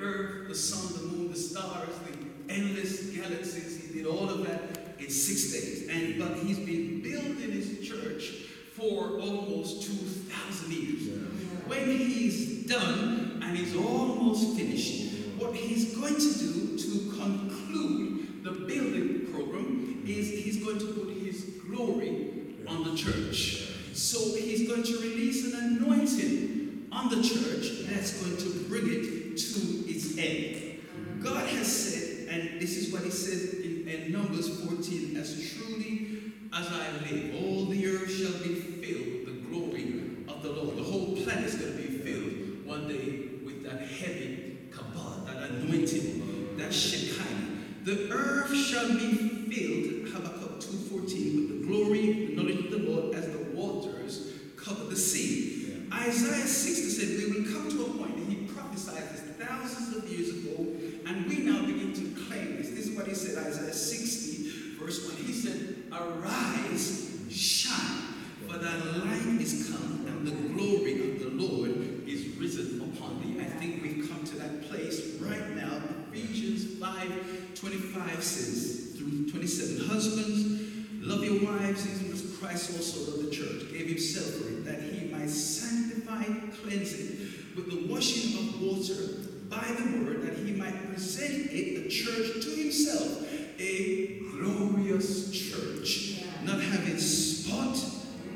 earth, 0.01 0.47
the 0.47 0.55
sun, 0.55 0.93
the 1.01 1.15
moon, 1.15 1.31
the 1.31 1.37
stars, 1.37 1.89
the 1.99 2.53
endless 2.53 3.09
galaxies. 3.09 3.85
He 3.85 3.99
did 3.99 4.07
all 4.07 4.29
of 4.29 4.45
that 4.47 4.95
in 4.99 5.09
six 5.09 5.51
days. 5.51 5.87
And 5.89 6.19
but 6.19 6.37
he's 6.37 6.59
been 6.59 7.01
building 7.01 7.51
his 7.51 7.87
church 7.87 8.29
for 8.73 9.19
almost 9.19 9.83
2,000 9.83 10.71
years. 10.71 11.19
When 11.67 11.85
he's 11.85 12.65
done 12.65 13.41
and 13.43 13.57
he's 13.57 13.75
almost 13.75 14.57
finished, 14.57 15.13
what 15.37 15.55
he's 15.55 15.95
going 15.95 16.15
to 16.15 16.39
do 16.39 16.77
to 16.77 17.17
conclude 17.17 18.43
the 18.43 18.51
building 18.51 19.27
program 19.31 20.03
is 20.05 20.29
he's 20.29 20.63
going 20.63 20.79
to 20.79 20.85
put 20.87 21.13
his 21.17 21.59
glory 21.67 22.27
on 22.67 22.83
the 22.83 22.95
church. 22.95 23.67
So 23.93 24.19
he's 24.35 24.67
going 24.67 24.83
to 24.83 24.93
release 24.99 25.53
an 25.53 25.77
anointing 25.77 26.87
on 26.91 27.09
the 27.09 27.17
church 27.17 27.87
that's 27.89 28.21
going 28.21 28.37
to 28.37 28.49
bring 28.67 28.87
it 28.87 29.20
to 29.53 29.89
its 29.89 30.17
end. 30.17 30.79
God 31.23 31.47
has 31.49 31.67
said, 31.67 32.27
and 32.29 32.61
this 32.61 32.77
is 32.77 32.91
what 32.93 33.03
he 33.03 33.11
says 33.11 33.55
in, 33.55 33.87
in 33.87 34.11
Numbers 34.11 34.63
14 34.65 35.17
as 35.17 35.53
truly 35.53 36.33
as 36.53 36.67
I 36.67 36.91
live, 37.09 37.43
all 37.43 37.65
the 37.65 37.87
earth 37.87 38.11
shall 38.11 38.39
be 38.43 38.55
filled 38.55 39.05
with 39.13 39.25
the 39.25 39.47
glory 39.49 40.25
of 40.27 40.43
the 40.43 40.51
Lord. 40.51 40.77
The 40.77 40.83
whole 40.83 41.15
planet 41.17 41.45
is 41.45 41.55
going 41.55 41.71
to 41.73 41.77
be 41.77 41.97
filled 41.99 42.65
one 42.65 42.87
day 42.87 43.29
with 43.45 43.63
that 43.63 43.81
heavy 43.81 44.59
kabod, 44.71 45.27
that 45.27 45.49
anointing, 45.51 46.57
that 46.57 46.73
Shekinah. 46.73 47.51
The 47.83 48.11
earth 48.11 48.55
shall 48.55 48.89
be 48.89 49.13
filled, 49.49 50.13
Habakkuk 50.13 50.59
2.14, 50.59 50.91
with 50.91 51.61
the 51.61 51.67
glory, 51.67 52.27
the 52.27 52.35
knowledge 52.35 52.65
of 52.65 52.71
the 52.71 52.77
Lord 52.77 53.15
as 53.15 53.27
the 53.29 53.39
waters 53.55 54.33
cover 54.55 54.85
the 54.85 54.95
sea. 54.95 55.85
Yeah. 55.89 55.97
Isaiah 55.99 56.47
60 56.47 56.89
said, 56.89 57.33
We 57.33 57.41
will 57.41 57.51
come 57.51 57.69
to 57.69 57.85
a 57.85 57.89
point, 57.97 58.15
and 58.17 58.31
he 58.31 58.45
prophesied 58.47 59.09
this 59.13 59.30
thousands 59.45 59.95
of 59.95 60.09
years 60.09 60.29
ago, 60.29 60.65
and 61.07 61.27
we 61.27 61.39
now 61.39 61.65
begin 61.65 61.93
to 61.93 62.21
claim 62.25 62.57
this. 62.57 62.69
This 62.69 62.87
is 62.87 62.97
what 62.97 63.07
he 63.07 63.13
said, 63.13 63.45
Isaiah 63.45 63.73
60, 63.73 64.77
verse 64.79 65.07
1. 65.07 65.17
He 65.25 65.33
said, 65.33 65.83
Arise, 65.91 67.17
shine, 67.29 68.13
for 68.47 68.57
thy 68.57 68.75
light 68.75 69.41
is 69.41 69.69
come, 69.69 70.05
and 70.07 70.27
the 70.27 70.53
glory 70.53 71.11
of 71.11 71.19
the 71.19 71.29
Lord 71.29 72.07
is 72.07 72.37
risen 72.37 72.81
upon 72.81 73.21
thee. 73.21 73.41
I 73.41 73.45
think 73.45 73.81
we've 73.81 74.09
come 74.09 74.23
to 74.25 74.35
that 74.37 74.69
place 74.69 75.15
right 75.19 75.55
now. 75.55 75.81
Ephesians 76.13 76.77
5 76.79 77.55
25 77.55 78.23
says, 78.23 78.95
through 78.97 79.29
27, 79.29 79.87
Husbands, 79.87 80.61
love 81.01 81.23
your 81.23 81.43
wives, 81.45 81.87
even 81.87 82.11
as 82.11 82.37
Christ 82.37 82.75
also 82.75 83.11
loved 83.11 83.27
the 83.27 83.31
church, 83.31 83.71
gave 83.71 83.87
himself 83.87 84.27
for 84.35 84.49
it, 84.49 84.65
that 84.65 84.81
he 84.81 85.07
might 85.07 85.29
sanctify, 85.29 86.23
cleanse 86.63 86.93
it 86.93 87.31
with 87.55 87.69
the 87.69 87.91
washing 87.91 88.37
of 88.39 88.61
water 88.61 89.20
by 89.51 89.67
the 89.77 90.05
word, 90.05 90.21
that 90.23 90.37
he 90.37 90.53
might 90.53 90.89
present 90.89 91.51
it, 91.51 91.83
the 91.83 91.89
church, 91.89 92.41
to 92.41 92.49
himself, 92.49 93.27
a 93.59 94.19
glorious 94.31 95.29
church, 95.29 96.23
not 96.43 96.61
having 96.61 96.97
spot 96.97 97.77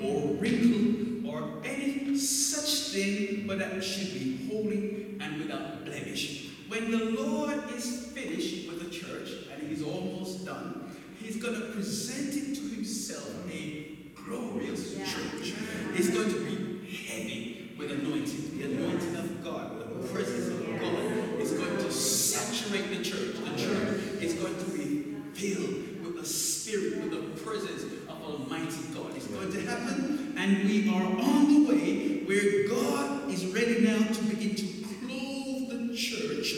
or 0.04 0.36
wrinkle 0.36 1.32
or 1.32 1.62
any 1.64 2.18
such 2.18 2.92
thing, 2.92 3.48
but 3.48 3.60
that 3.60 3.82
should 3.82 4.14
be 4.14 4.48
holy 4.52 5.16
and 5.22 5.42
without 5.42 5.86
blemish. 5.86 6.50
When 6.68 6.92
the 6.92 7.22
Lord 7.22 7.64
is 7.74 8.08
finished 8.08 8.68
with 8.68 8.84
the 8.84 8.90
church, 8.90 9.30
and 9.54 9.70
he's 9.70 9.84
almost 9.84 10.46
done, 10.46 10.94
he's 11.18 11.38
going 11.38 11.56
to 11.56 11.68
present 11.68 12.36
it 12.36 12.56
to 12.56 12.62
himself 12.76 13.32
a 13.50 13.96
glorious 14.16 14.96
church. 14.98 15.54
It's 15.94 16.10
going 16.10 16.30
to 16.30 16.40
be 16.40 16.86
heavy 17.08 17.72
with 17.78 17.92
anointing, 17.92 18.58
the 18.58 18.66
anointing 18.66 19.16
of 19.16 19.44
God, 19.44 19.85
the 20.02 20.08
presence 20.10 20.48
of 20.48 20.80
God 20.80 21.40
is 21.40 21.52
going 21.54 21.78
to 21.78 21.92
saturate 21.92 22.90
the 22.90 23.04
church. 23.04 23.36
The 23.36 23.58
church 23.58 24.22
is 24.22 24.34
going 24.34 24.58
to 24.58 24.66
be 24.72 25.16
filled 25.34 26.04
with 26.04 26.18
the 26.20 26.26
Spirit, 26.26 27.04
with 27.04 27.12
the 27.12 27.44
presence 27.44 27.84
of 27.84 28.22
Almighty 28.24 28.82
God. 28.94 29.16
It's 29.16 29.28
going 29.28 29.52
to 29.52 29.62
happen, 29.62 30.36
and 30.38 30.64
we 30.64 30.90
are 30.90 31.04
on 31.04 31.54
the 31.54 31.70
way 31.70 32.24
where 32.26 32.68
God 32.68 33.30
is 33.32 33.46
ready 33.48 33.82
now 33.82 34.00
to 34.00 34.24
begin 34.24 34.56
to 34.56 34.66
clothe 34.66 35.90
the 35.90 35.96
church 35.96 36.56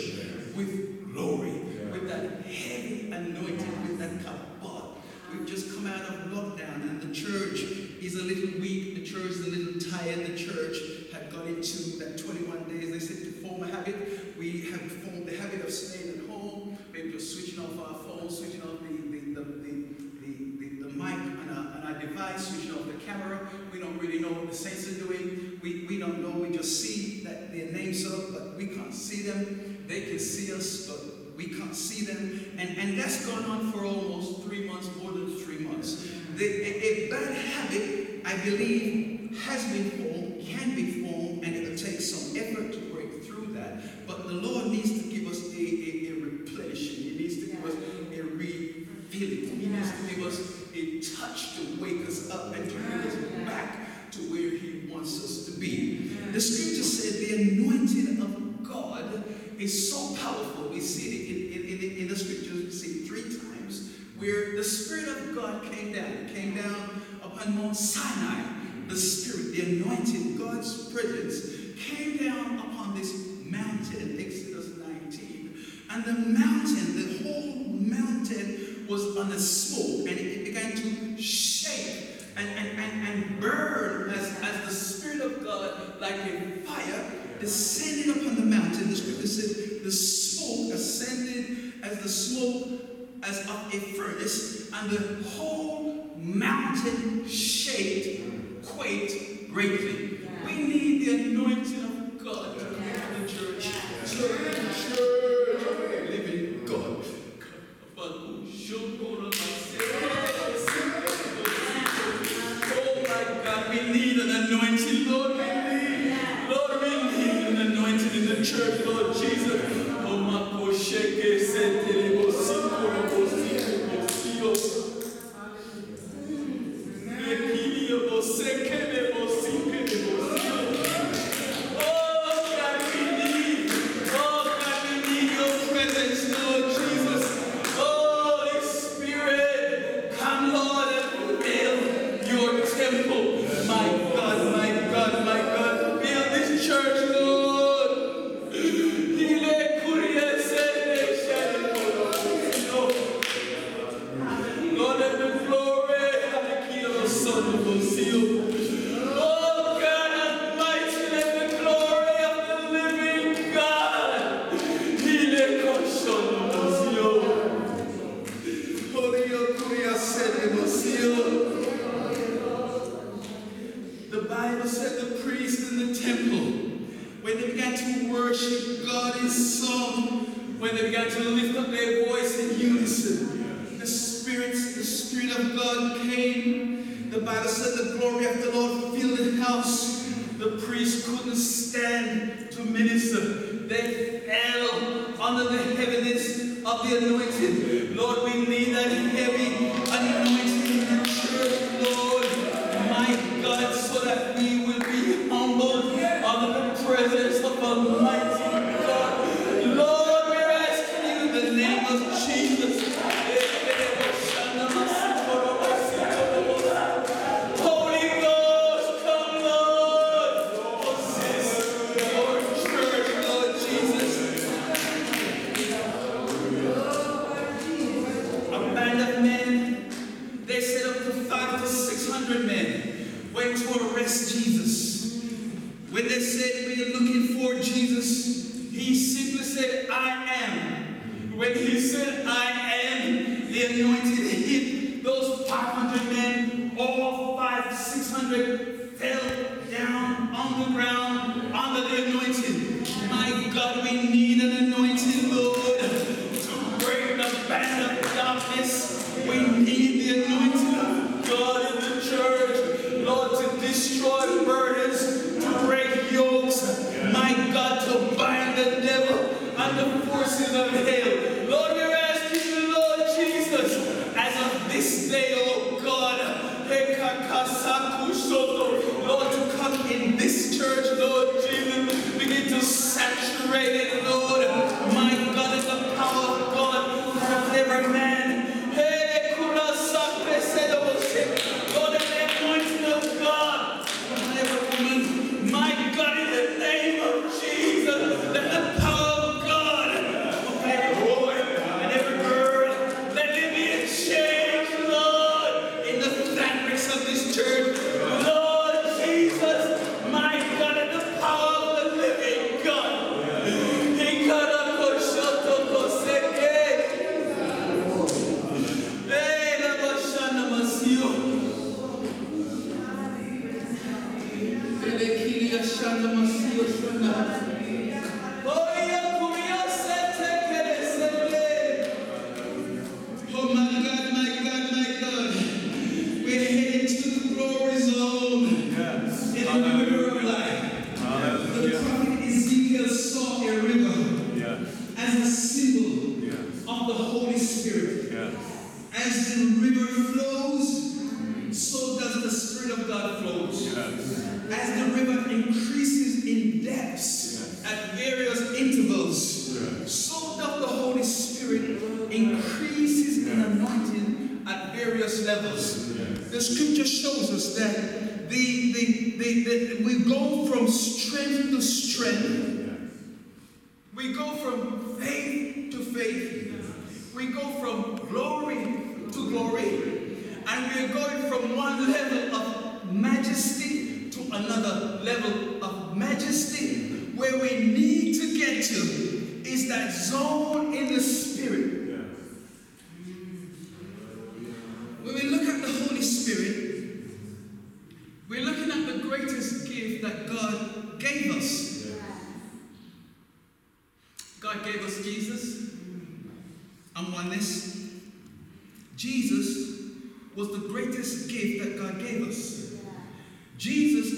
with 0.56 1.14
glory, 1.14 1.60
with 1.92 2.08
that 2.08 2.46
heavy 2.46 3.12
anointing, 3.12 3.88
with 3.88 4.00
that 4.00 4.12
kabod. 4.20 4.96
We've 5.32 5.48
just 5.48 5.76
come 5.76 5.88
out 5.88 6.02
of 6.02 6.32
lockdown, 6.32 6.82
and 6.90 7.02
the 7.02 7.14
church 7.14 7.62
is 8.02 8.16
a 8.16 8.24
little 8.24 8.62
weak. 8.62 8.96
The 8.96 9.04
church 9.06 9.32
is 9.32 9.48
a 9.48 9.50
little 9.50 9.92
tired. 9.92 10.26
The 10.26 10.38
church 10.38 10.78
had 11.12 11.32
got 11.32 11.46
into 11.48 11.98
that 12.00 12.18
21 12.18 12.64
days. 12.70 12.92
They 12.92 13.00
said 13.00 13.18
to 13.26 13.32
form 13.42 13.64
a 13.64 13.68
habit. 13.68 14.38
We 14.38 14.57
have 14.72 14.92
formed 14.92 15.26
the 15.26 15.38
habit 15.38 15.66
of 15.66 15.72
staying 15.72 16.20
at 16.20 16.30
home, 16.30 16.78
maybe 16.94 17.12
just 17.12 17.34
switching 17.34 17.60
off 17.60 17.78
our 17.80 18.00
phone, 18.04 18.30
switching 18.30 18.62
off 18.62 18.80
the 18.82 18.88
the, 18.88 19.44
the, 19.44 19.86
the, 20.22 20.84
the, 20.84 20.90
mic 20.96 21.14
on 21.14 21.50
our, 21.50 21.78
on 21.78 21.94
our 21.94 22.00
device, 22.00 22.48
switching 22.48 22.72
off 22.72 22.88
the 22.88 22.94
camera. 23.06 23.48
We 23.72 23.80
don't 23.80 23.98
really 24.00 24.20
know 24.20 24.30
what 24.30 24.50
the 24.50 24.56
saints 24.56 24.88
are 24.88 25.06
doing. 25.06 25.60
We, 25.62 25.86
we 25.88 26.00
don't 26.00 26.22
know. 26.22 26.40
We 26.40 26.56
just 26.56 26.82
see 26.82 27.24
that 27.24 27.54
their 27.54 27.72
names 27.72 28.06
up, 28.06 28.34
but 28.34 28.58
we 28.58 28.68
can't 28.68 28.94
see 28.94 29.24
them. 29.24 29.86
They 29.88 30.02
can 30.02 30.20
see 30.20 30.54
us, 30.54 30.88
but 30.88 31.36
we 31.38 31.48
can't 31.48 31.76
see 31.76 32.06
them. 32.06 32.54
And, 32.58 32.78
and 32.78 33.00
that's 33.00 33.26
gone 33.26 33.46
on 33.46 33.72
for 33.72 33.86
almost 33.86 34.44
three 34.44 34.68
months, 34.68 34.90
more 35.02 35.12
than 35.12 35.38
three 35.38 35.60
months. 35.60 36.08
The, 36.36 36.46
a, 36.46 37.06
a 37.06 37.10
bad 37.10 37.34
habit, 37.36 38.22
I 38.26 38.38
believe, 38.38 39.40
has 39.46 39.64
been 39.72 39.92
formed, 39.92 40.46
can 40.48 40.76
be 40.76 41.04
formed, 41.04 41.44
and 41.44 41.56
it 41.56 41.70
will 41.70 41.78
take 41.78 42.02
some 42.02 42.36
effort 42.36 42.74
to 42.74 42.80
break 42.94 43.24
through 43.24 43.54
that. 43.54 43.82
But 44.08 44.28
the 44.28 44.34
Lord 44.34 44.68
needs 44.68 45.02
to 45.02 45.10
give 45.10 45.28
us 45.28 45.54
a, 45.54 45.60
a, 45.60 46.12
a 46.12 46.24
replenishing. 46.24 47.04
He 47.04 47.18
needs 47.20 47.40
to 47.42 47.48
give 47.48 47.66
us 47.66 47.74
a 47.74 48.24
refilling. 48.24 49.60
He 49.60 49.68
needs 49.68 49.92
to 49.92 50.16
give 50.16 50.26
us 50.26 50.58
a 50.74 51.00
touch 51.16 51.56
to 51.58 51.82
wake 51.82 52.08
us 52.08 52.30
up 52.32 52.56
and 52.56 52.70
to 52.70 52.76
bring 52.76 53.02
us 53.02 53.16
back 53.46 54.12
to 54.12 54.20
where 54.32 54.52
He 54.52 54.88
wants 54.90 55.24
us 55.24 55.46
to 55.46 55.60
be. 55.60 56.08
The 56.32 56.40
scripture 56.40 56.84
said 56.84 57.28
the 57.28 57.60
anointing 57.60 58.22
of 58.22 58.64
God 58.64 59.24
is 59.60 59.92
so 59.92 60.16
powerful. 60.16 60.70
We 60.70 60.80
see 60.80 61.10
it 61.10 61.56
in, 61.56 61.68
in, 61.68 61.92
in, 61.92 61.98
in 62.04 62.08
the 62.08 62.16
scriptures, 62.16 62.54
we 62.54 62.72
see 62.72 63.00
it 63.02 63.08
three 63.08 63.24
times, 63.24 63.92
where 64.18 64.56
the 64.56 64.64
Spirit 64.64 65.10
of 65.10 65.36
God 65.36 65.64
came 65.72 65.94
down. 65.94 66.06
It 66.06 66.34
came 66.34 66.56
down 66.56 67.02
upon 67.24 67.58
Mount 67.58 67.76
Sinai. 67.76 68.54
The 68.88 68.96
Spirit, 68.96 69.54
the 69.54 69.82
anointing, 69.82 70.38
God's 70.38 70.94
presence 70.94 71.76
came 71.78 72.18
down 72.18 72.60
upon 72.60 72.96
this 72.96 73.37
mountain, 73.52 74.18
Exodus 74.20 74.78
19. 74.78 75.56
And 75.90 76.04
the 76.04 76.14
mountain, 76.14 76.96
the 76.96 77.24
whole 77.24 77.56
mountain 77.70 78.86
was 78.88 79.18
on 79.18 79.32
a 79.32 79.40
smoke, 79.40 80.08
and 80.10 80.18
it 80.18 80.46
began 80.46 80.76
to 80.76 81.22
shake 81.22 82.08
and, 82.38 82.48
and, 82.48 82.80
and, 82.80 83.08
and 83.08 83.40
burn 83.40 84.12
as, 84.12 84.40
as 84.42 84.66
the 84.66 84.72
Spirit 84.72 85.22
of 85.22 85.44
God, 85.44 86.00
like 86.00 86.14
a 86.14 86.58
fire, 86.66 87.12
descended 87.40 88.18
upon 88.18 88.36
the 88.36 88.46
mountain. 88.46 88.90
The 88.90 88.96
scripture 88.96 89.28
says 89.28 89.84
the 89.84 89.92
smoke 89.92 90.74
ascended 90.74 91.74
as 91.84 92.00
the 92.00 92.10
smoke 92.10 92.82
as 93.24 93.40
of 93.50 93.74
a 93.74 93.80
furnace, 93.96 94.72
and 94.72 94.90
the 94.90 95.30
whole 95.30 96.10
mountain 96.18 97.28
shaked, 97.28 98.66
quaked 98.66 99.52
greatly. 99.52 100.20
We 100.46 100.54
need 100.54 101.06
the 101.06 101.32
anointing 101.32 101.84
of 101.84 102.24
God 102.24 102.60
to 102.60 102.77
church. 103.16 103.64
Church, 103.64 104.17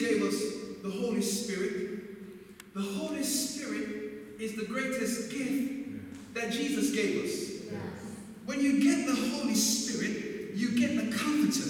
gave 0.10 0.24
us 0.24 0.42
the 0.82 0.90
Holy 0.90 1.22
Spirit. 1.22 2.74
The 2.74 2.82
Holy 2.82 3.24
Spirit 3.24 4.40
is 4.40 4.56
the 4.56 4.66
greatest 4.66 5.32
gift 5.32 6.34
that 6.34 6.52
Jesus 6.52 6.92
gave 6.92 7.26
us. 7.26 7.74
When 8.46 8.60
you 8.60 8.82
get 8.82 9.06
the 9.06 9.16
Holy 9.32 9.54
Spirit, 9.54 10.56
you 10.56 10.72
get 10.72 10.96
the 10.96 11.16
Comforter. 11.16 11.70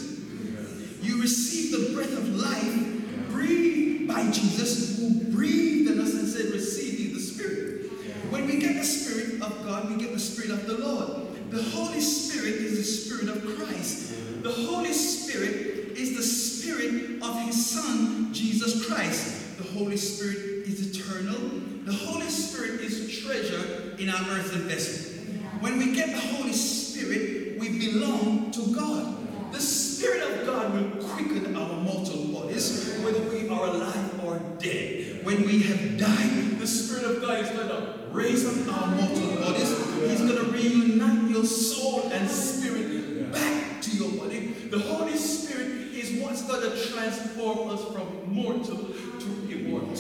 You 1.02 1.22
receive 1.22 1.72
the 1.72 1.94
breath 1.94 2.14
of 2.14 2.36
life 2.36 3.30
breathed 3.30 4.08
by 4.08 4.24
Jesus, 4.32 5.00
who 5.00 5.32
breathed 5.32 5.92
in 5.92 6.00
us 6.00 6.14
and 6.14 6.28
said, 6.28 6.46
Receive 6.54 7.14
the 7.14 7.20
Spirit. 7.20 7.92
When 8.32 8.46
we 8.46 8.60
get 8.60 8.76
the 8.76 8.86
Spirit 8.86 9.42
of 9.42 9.66
God, 9.66 9.90
we 9.90 9.98
get 9.98 10.14
the 10.14 10.20
Spirit 10.20 10.52
of 10.52 10.66
the 10.66 10.78
Lord. 10.78 11.52
The 11.52 11.64
Holy 11.64 12.00
Spirit 12.00 12.56
is 12.56 12.78
the 12.78 12.84
Spirit 12.84 13.36
of 13.36 13.58
Christ. 13.58 14.14
The 14.44 14.52
Holy 14.52 14.94
Spirit 14.94 15.98
is 15.98 16.16
the 16.16 16.24
Spirit 16.60 17.24
of 17.24 17.42
His 17.44 17.66
Son, 17.66 18.34
Jesus 18.34 18.86
Christ. 18.86 19.58
The 19.58 19.64
Holy 19.64 19.96
Spirit 19.96 20.68
is 20.68 20.94
eternal. 20.94 21.40
The 21.86 21.94
Holy 21.94 22.28
Spirit 22.28 22.82
is 22.82 23.18
treasure 23.20 23.96
in 23.98 24.10
our 24.10 24.22
earthen 24.32 24.64
vessel. 24.64 25.24
When 25.62 25.78
we 25.78 25.94
get 25.94 26.10
the 26.10 26.36
Holy 26.36 26.52
Spirit, 26.52 27.60
we 27.60 27.80
belong 27.80 28.52
to 28.52 28.76
God. 28.76 29.54
The 29.54 29.60
Spirit 29.62 30.22
of 30.22 30.46
God 30.46 30.74
will 30.74 31.08
quicken 31.08 31.56
our 31.56 31.74
mortal 31.82 32.26
bodies, 32.26 33.00
whether 33.04 33.22
we 33.22 33.48
are 33.48 33.68
alive 33.68 34.26
or 34.26 34.40
dead. 34.60 35.26
When 35.26 35.46
we 35.46 35.64
have 35.64 35.98
died, 35.98 36.60
the 36.60 36.68
Spirit 36.68 37.06
of 37.06 37.22
God 37.22 37.40
is 37.40 37.50
going 37.52 37.70
to 37.70 37.94
raise 38.12 38.46
up 38.46 38.82
our 38.82 38.88
mortal 38.96 39.36
bodies. 39.38 39.70
He's 40.10 40.20
going 40.20 40.36
to 40.36 40.52
reunite 40.52 41.32
your 41.32 41.46
soul 41.46 42.10
and 42.12 42.30
spirit 42.30 43.32
back 43.32 43.82
to 43.82 43.92
your 43.92 44.12
body. 44.12 44.48
The 44.70 44.80
Holy 44.80 45.16
Spirit 45.16 45.79
is 46.10 46.24
what's 46.24 46.42
going 46.44 46.62
to 46.62 46.88
transform 46.88 47.70
us 47.70 47.84
from 47.86 48.34
mortal 48.34 48.78
to 49.20 49.52
immortal. 49.52 49.96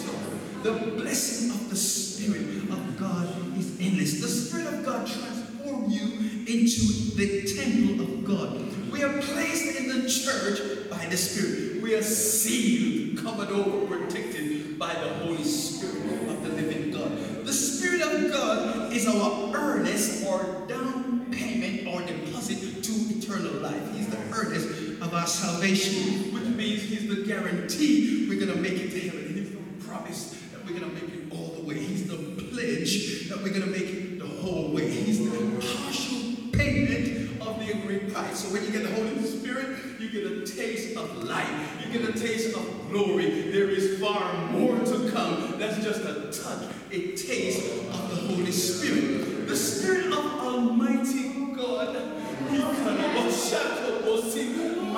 The 0.63 0.73
blessing 0.97 1.51
of 1.51 1.69
the 1.69 1.75
Spirit 1.75 2.69
of 2.69 2.99
God 2.99 3.57
is 3.57 3.77
endless. 3.79 4.21
The 4.21 4.27
Spirit 4.27 4.67
of 4.73 4.85
God 4.85 5.07
transforms 5.07 5.93
you 5.93 6.45
into 6.53 7.15
the 7.15 7.43
temple 7.55 8.03
of 8.03 8.25
God. 8.25 8.91
We 8.91 9.03
are 9.03 9.21
placed 9.21 9.79
in 9.79 9.87
the 9.87 10.09
church 10.09 10.89
by 10.89 11.05
the 11.05 11.17
Spirit. 11.17 11.81
We 11.81 11.95
are 11.95 12.01
sealed, 12.01 13.23
covered 13.23 13.49
over, 13.49 13.97
protected 13.97 14.77
by 14.77 14.93
the 14.93 15.09
Holy 15.25 15.43
Spirit 15.43 16.29
of 16.29 16.43
the 16.43 16.49
living 16.49 16.91
God. 16.91 17.45
The 17.45 17.53
Spirit 17.53 18.01
of 18.01 18.31
God 18.31 18.91
is 18.93 19.07
our 19.07 19.55
earnest 19.55 20.25
or 20.25 20.65
down 20.67 21.27
payment 21.31 21.87
or 21.87 22.01
deposit 22.01 22.83
to 22.83 22.91
eternal 23.15 23.61
life. 23.61 23.95
He's 23.95 24.07
the 24.07 24.17
earnest 24.33 24.78
of 25.09 25.15
our 25.15 25.27
salvation, 25.27 26.31
which 26.31 26.43
means 26.43 26.83
He's 26.83 27.07
the 27.07 27.25
guarantee 27.25 28.27
we're 28.29 28.39
going 28.39 28.53
to 28.53 28.61
make 28.61 28.79
it 28.79 28.91
to 28.91 28.99
heaven. 28.99 29.33
He's 29.33 29.49
the 29.49 29.87
promise 29.87 30.39
that 30.51 30.63
we're 30.63 30.79
going 30.79 30.87
to 30.87 31.01
make 31.01 31.11
it 31.11 31.33
all 31.33 31.55
the 31.55 31.63
way. 31.63 31.79
He's 31.79 32.07
the 32.07 32.17
pledge 32.43 33.27
that 33.29 33.37
we're 33.39 33.49
going 33.49 33.63
to 33.63 33.71
make 33.71 33.89
it 33.89 34.19
the 34.19 34.27
whole 34.27 34.71
way. 34.71 34.87
He's 34.87 35.27
the 35.27 35.39
partial 35.55 36.51
payment 36.53 37.41
of 37.41 37.59
the 37.59 37.71
agreed 37.71 38.13
price. 38.13 38.41
So 38.41 38.53
when 38.53 38.63
you 38.63 38.71
get 38.71 38.83
the 38.83 38.93
Holy 38.93 39.23
Spirit, 39.23 39.79
you 39.99 40.11
get 40.11 40.25
a 40.25 40.45
taste 40.45 40.95
of 40.95 41.23
life. 41.23 41.83
You 41.83 41.99
get 41.99 42.07
a 42.07 42.13
taste 42.13 42.55
of 42.55 42.91
glory. 42.91 43.49
There 43.51 43.69
is 43.69 43.99
far 43.99 44.51
more 44.51 44.77
to 44.77 45.09
come. 45.11 45.57
That's 45.57 45.83
just 45.83 46.01
a 46.01 46.31
touch, 46.31 46.71
a 46.91 47.15
taste 47.15 47.65
of 47.89 48.09
the 48.11 48.27
Holy 48.27 48.51
Spirit. 48.51 49.47
The 49.47 49.55
Spirit 49.55 50.13
of 50.13 50.25
Almighty 50.39 51.51
God. 51.55 52.09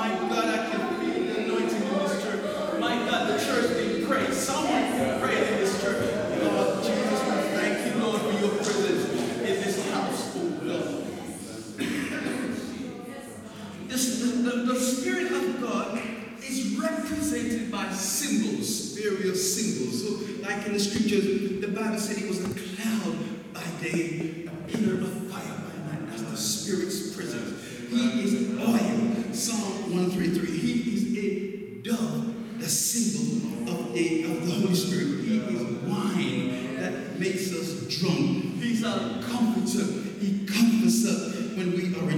My 0.02 0.10
God, 0.16 0.46
I 0.46 0.72
can 0.72 1.00
feel 1.00 1.26
the 1.28 1.44
anointing 1.44 1.84
in 1.84 1.94
this 2.00 2.24
church. 2.24 2.80
My 2.80 2.96
God, 3.06 3.30
the 3.30 3.46
church 3.46 3.78
being 3.78 4.08
praised. 4.08 4.34
Someone 4.34 4.98
being 4.98 5.20
praised 5.20 5.52
in 5.52 5.58
this 5.60 5.80
church. 5.80 6.42
Lord 6.42 6.84
Jesus, 6.84 7.22
we 7.22 7.36
thank 7.56 7.86
you, 7.86 8.02
Lord, 8.02 8.20
for 8.20 8.32
your 8.32 8.50
presence 8.50 9.12
in 9.12 9.62
this 9.62 9.92
house, 9.92 10.36
oh 10.38 10.60
Lord. 10.64 11.06
this, 13.90 14.22
the, 14.22 14.26
the, 14.42 14.74
the 14.74 14.80
Spirit 14.80 15.32
of 15.34 15.62
God 15.62 16.02
is 16.50 16.80
represented 16.80 17.72
by 17.72 17.92
symbols, 17.92 18.98
various 18.98 19.56
symbols. 19.56 20.02
So, 20.02 20.10
like 20.42 20.66
in 20.66 20.74
the 20.74 20.80
scriptures, 20.80 21.62
the 21.62 21.68
Bible 21.68 22.00
said 22.00 22.18
it 22.18 22.28
was 22.28 22.40
a 22.44 22.50
cloud 22.50 23.18
by 23.54 23.68
day 23.84 24.21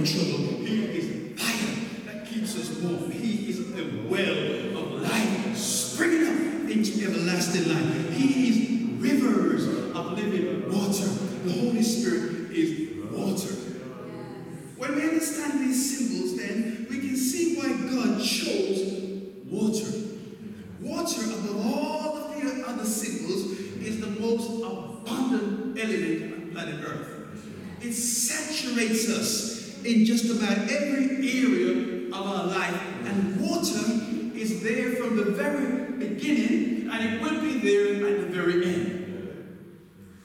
when 0.04 0.66
we 0.66 0.84
are 0.84 0.90
in 0.90 0.90
trouble. 0.90 0.90
He 0.90 0.98
is 0.98 1.40
fire 1.40 2.12
that 2.12 2.26
keeps 2.26 2.56
us 2.56 2.82
warm. 2.82 3.10
He 3.10 3.50
is 3.50 3.60
a 3.60 4.08
well 4.08 4.82
of 4.82 5.02
life 5.02 5.56
springing 5.56 6.26
up 6.26 6.70
into 6.70 7.06
everlasting 7.06 7.68
life. 7.72 8.12
He 8.12 8.48
is 8.48 9.00
rivers 9.00 9.66
of 9.94 10.12
living 10.12 10.68
water. 10.70 11.08
The 11.44 11.52
Holy 11.52 11.82
Spirit 11.82 12.50
is 12.50 13.04
water. 13.10 13.54
When 14.76 14.96
we 14.96 15.02
understand 15.02 15.60
these 15.60 15.98
symbols, 15.98 16.36
then 16.36 16.86
we 16.90 16.98
can 16.98 17.16
see 17.16 17.56
why 17.56 17.68
God 17.90 18.22
chose 18.22 19.02
water. 19.46 19.90
Water, 20.80 21.22
above 21.24 21.66
all 21.66 22.16
of 22.18 22.42
the 22.42 22.68
other 22.68 22.84
symbols, 22.84 23.58
is 23.80 24.00
the 24.00 24.20
most 24.20 24.50
abundant 24.50 25.78
element 25.78 26.34
on 26.34 26.50
planet 26.52 26.84
Earth. 26.84 27.10
It 27.80 27.92
saturates 27.92 29.08
us 29.10 29.53
in 29.84 30.04
just 30.04 30.26
about 30.30 30.58
every 30.70 31.16
area 31.26 32.08
of 32.08 32.14
our 32.14 32.46
life, 32.46 32.82
and 33.06 33.40
water 33.40 34.36
is 34.36 34.62
there 34.62 34.96
from 34.96 35.16
the 35.16 35.24
very 35.32 35.92
beginning, 35.92 36.90
and 36.90 37.04
it 37.04 37.20
will 37.20 37.40
be 37.40 37.58
there 37.58 38.06
at 38.08 38.20
the 38.20 38.26
very 38.26 38.64
end. 38.64 39.00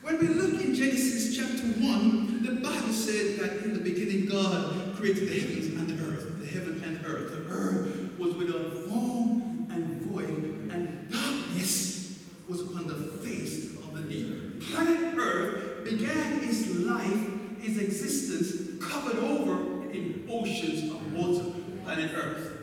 When 0.02 0.19
we 0.19 0.28
look 0.28 0.62
in 0.63 0.74
Genesis 0.74 1.38
chapter 1.38 1.67
1, 1.67 2.43
the 2.43 2.62
Bible 2.62 2.93
said 2.93 3.39
that 3.39 3.63
in 3.63 3.74
the 3.74 3.80
beginning 3.80 4.26
God 4.28 4.95
created 4.95 5.30
the 5.30 5.39
heavens 5.39 5.67
and 5.67 5.88
the 5.88 6.04
earth. 6.06 6.39
The 6.39 6.48
heaven 6.48 6.82
and 6.84 7.06
earth. 7.06 7.32
The 7.32 7.54
earth 7.54 8.17
was 8.17 8.34
without 8.36 8.74
form 8.89 9.67
and 9.72 10.02
void, 10.04 10.30
and 10.72 11.12
darkness 11.12 12.24
was 12.48 12.62
upon 12.62 12.88
the 12.88 12.95
face 12.95 13.76
of 13.78 13.93
the 13.93 14.02
deep. 14.02 14.62
Planet 14.72 15.15
Earth 15.17 15.84
began 15.86 16.43
its 16.43 16.67
life, 16.76 17.30
its 17.62 17.78
existence, 17.78 18.84
covered 18.84 19.17
over 19.17 19.89
in 19.91 20.28
oceans 20.30 20.91
of 20.91 21.13
water. 21.13 21.45
Planet 21.84 22.12
Earth. 22.15 22.58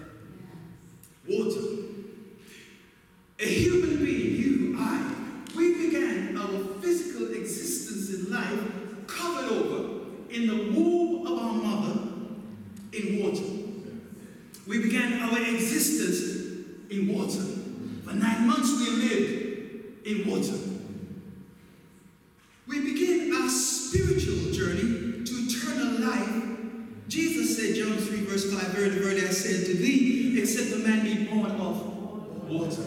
Water. 1.28 1.60
A 3.38 3.46
human 3.46 4.04
being, 4.04 4.36
you, 4.36 4.76
I, 4.78 5.14
we 5.54 5.86
began 5.86 6.36
our 6.36 6.80
physical 6.80 7.32
existence 7.32 8.10
in 8.10 8.32
life 8.32 9.06
covered 9.06 9.50
over 9.50 10.06
in 10.30 10.46
the 10.46 10.72
womb 10.72 11.26
of 11.26 11.38
our 11.38 11.52
mother 11.52 12.00
in 12.92 13.22
water. 13.22 13.44
We 14.66 14.82
began 14.82 15.20
our 15.22 15.38
existence 15.38 16.66
in 16.90 17.14
water. 17.14 17.42
For 18.04 18.14
nine 18.14 18.46
months 18.46 18.72
we 18.78 18.90
lived 18.90 20.06
in 20.06 20.30
water. 20.30 20.56
We 22.66 22.80
begin 22.80 23.34
our 23.34 23.48
spiritual 23.48 24.52
journey 24.52 25.24
to 25.24 25.32
eternal 25.32 26.00
life. 26.08 26.58
Jesus 27.08 27.56
said, 27.56 27.76
John 27.76 27.96
3, 27.96 28.24
verse 28.24 28.52
5, 28.52 28.62
Verily, 28.68 28.98
verily, 28.98 29.20
I 29.22 29.30
say 29.30 29.64
to 29.64 29.74
thee, 29.78 30.40
except 30.40 30.72
a 30.72 30.78
man 30.86 31.04
be 31.04 31.24
born 31.24 31.52
of 31.52 32.48
water. 32.48 32.82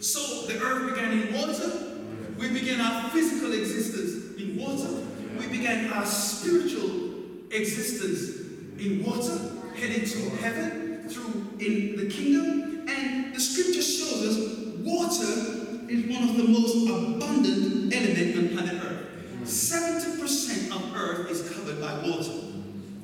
So 0.00 0.46
the 0.46 0.60
earth 0.62 0.94
began 0.94 1.12
in 1.12 1.34
water. 1.34 1.96
We 2.38 2.48
began 2.48 2.80
our 2.80 3.10
physical 3.10 3.52
existence 3.52 4.38
in 4.40 4.56
water. 4.56 5.06
We 5.38 5.46
began 5.46 5.92
our 5.92 6.06
spiritual 6.06 7.14
existence 7.50 8.40
in 8.78 9.04
water, 9.04 9.52
heading 9.76 10.06
to 10.06 10.30
heaven 10.36 11.08
through 11.08 11.58
in 11.58 11.96
the 11.96 12.08
kingdom. 12.10 12.88
And 12.88 13.34
the 13.34 13.40
scripture 13.40 13.82
shows 13.82 14.26
us 14.26 14.78
water 14.80 15.60
is 15.90 16.06
one 16.06 16.28
of 16.28 16.36
the 16.36 16.44
most 16.44 16.88
abundant 16.88 17.92
elements 17.92 18.38
on 18.38 18.48
planet 18.50 18.82
Earth. 18.84 19.06
70% 19.42 20.74
of 20.74 20.94
Earth 20.96 21.30
is 21.30 21.50
covered 21.50 21.80
by 21.80 21.92
water. 22.08 22.32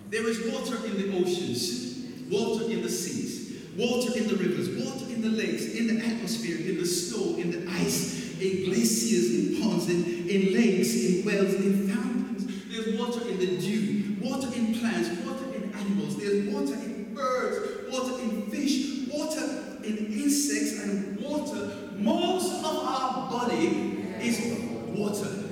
There 0.08 0.28
is 0.28 0.52
water 0.52 0.76
in 0.86 0.96
the 0.96 1.18
oceans, 1.18 2.30
water 2.30 2.70
in 2.70 2.82
the 2.82 2.88
seas, 2.88 3.60
water 3.76 4.16
in 4.16 4.28
the 4.28 4.36
rivers, 4.36 4.68
water 4.84 5.12
in 5.12 5.20
the 5.20 5.30
lakes, 5.30 5.74
in 5.74 5.88
the 5.88 6.04
atmosphere, 6.04 6.58
in 6.58 6.78
the 6.78 6.86
snow, 6.86 7.36
in 7.36 7.50
the 7.50 7.70
ice, 7.72 8.38
in 8.40 8.66
glaciers, 8.66 9.34
in 9.34 9.60
ponds, 9.62 9.88
in, 9.88 10.28
in 10.28 10.54
lakes, 10.54 10.94
in 10.94 11.24
wells, 11.24 11.54
in 11.54 11.88
fountains. 11.88 12.46
There's 12.70 12.98
water 12.98 13.28
in 13.28 13.38
the 13.38 13.58
dew, 13.58 14.16
water 14.22 14.48
in 14.54 14.78
plants, 14.78 15.08
water 15.26 15.44
in 15.54 15.72
animals. 15.74 16.16
There's 16.16 16.48
water 16.54 16.74
in 16.74 17.14
birds, 17.14 17.90
water 17.90 18.20
in 18.22 18.42
fish, 18.50 19.08
water 19.08 19.78
in 19.82 19.96
insects, 20.12 20.80
and 20.82 21.20
water. 21.20 21.72
Most 21.96 22.64
of 22.64 22.76
our 22.86 23.30
body 23.30 24.04
is 24.20 24.38
water. 24.96 25.44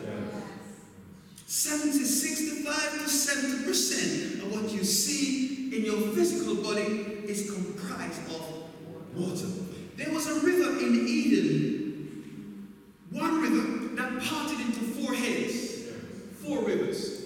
70, 1.79 2.05
65 2.05 2.93
to 2.93 3.05
70% 3.05 4.43
of 4.43 4.53
what 4.53 4.71
you 4.73 4.85
see 4.85 5.77
in 5.77 5.85
your 5.85 6.01
physical 6.15 6.63
body 6.63 6.83
is 7.27 7.51
comprised 7.51 8.21
of 8.31 9.17
water. 9.17 9.49
There 9.97 10.13
was 10.13 10.29
a 10.29 10.47
river 10.47 10.79
in 10.79 11.09
Eden, 11.09 12.75
one 13.11 13.41
river 13.41 13.97
that 13.97 14.23
parted 14.23 14.61
into 14.61 14.81
four 14.81 15.15
heads, 15.15 15.89
four 16.45 16.65
rivers. 16.65 17.25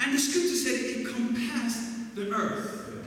And 0.00 0.14
the 0.14 0.18
scripture 0.18 0.56
said 0.56 0.74
it 0.74 1.06
encompassed 1.06 2.16
the 2.16 2.32
earth. 2.32 3.06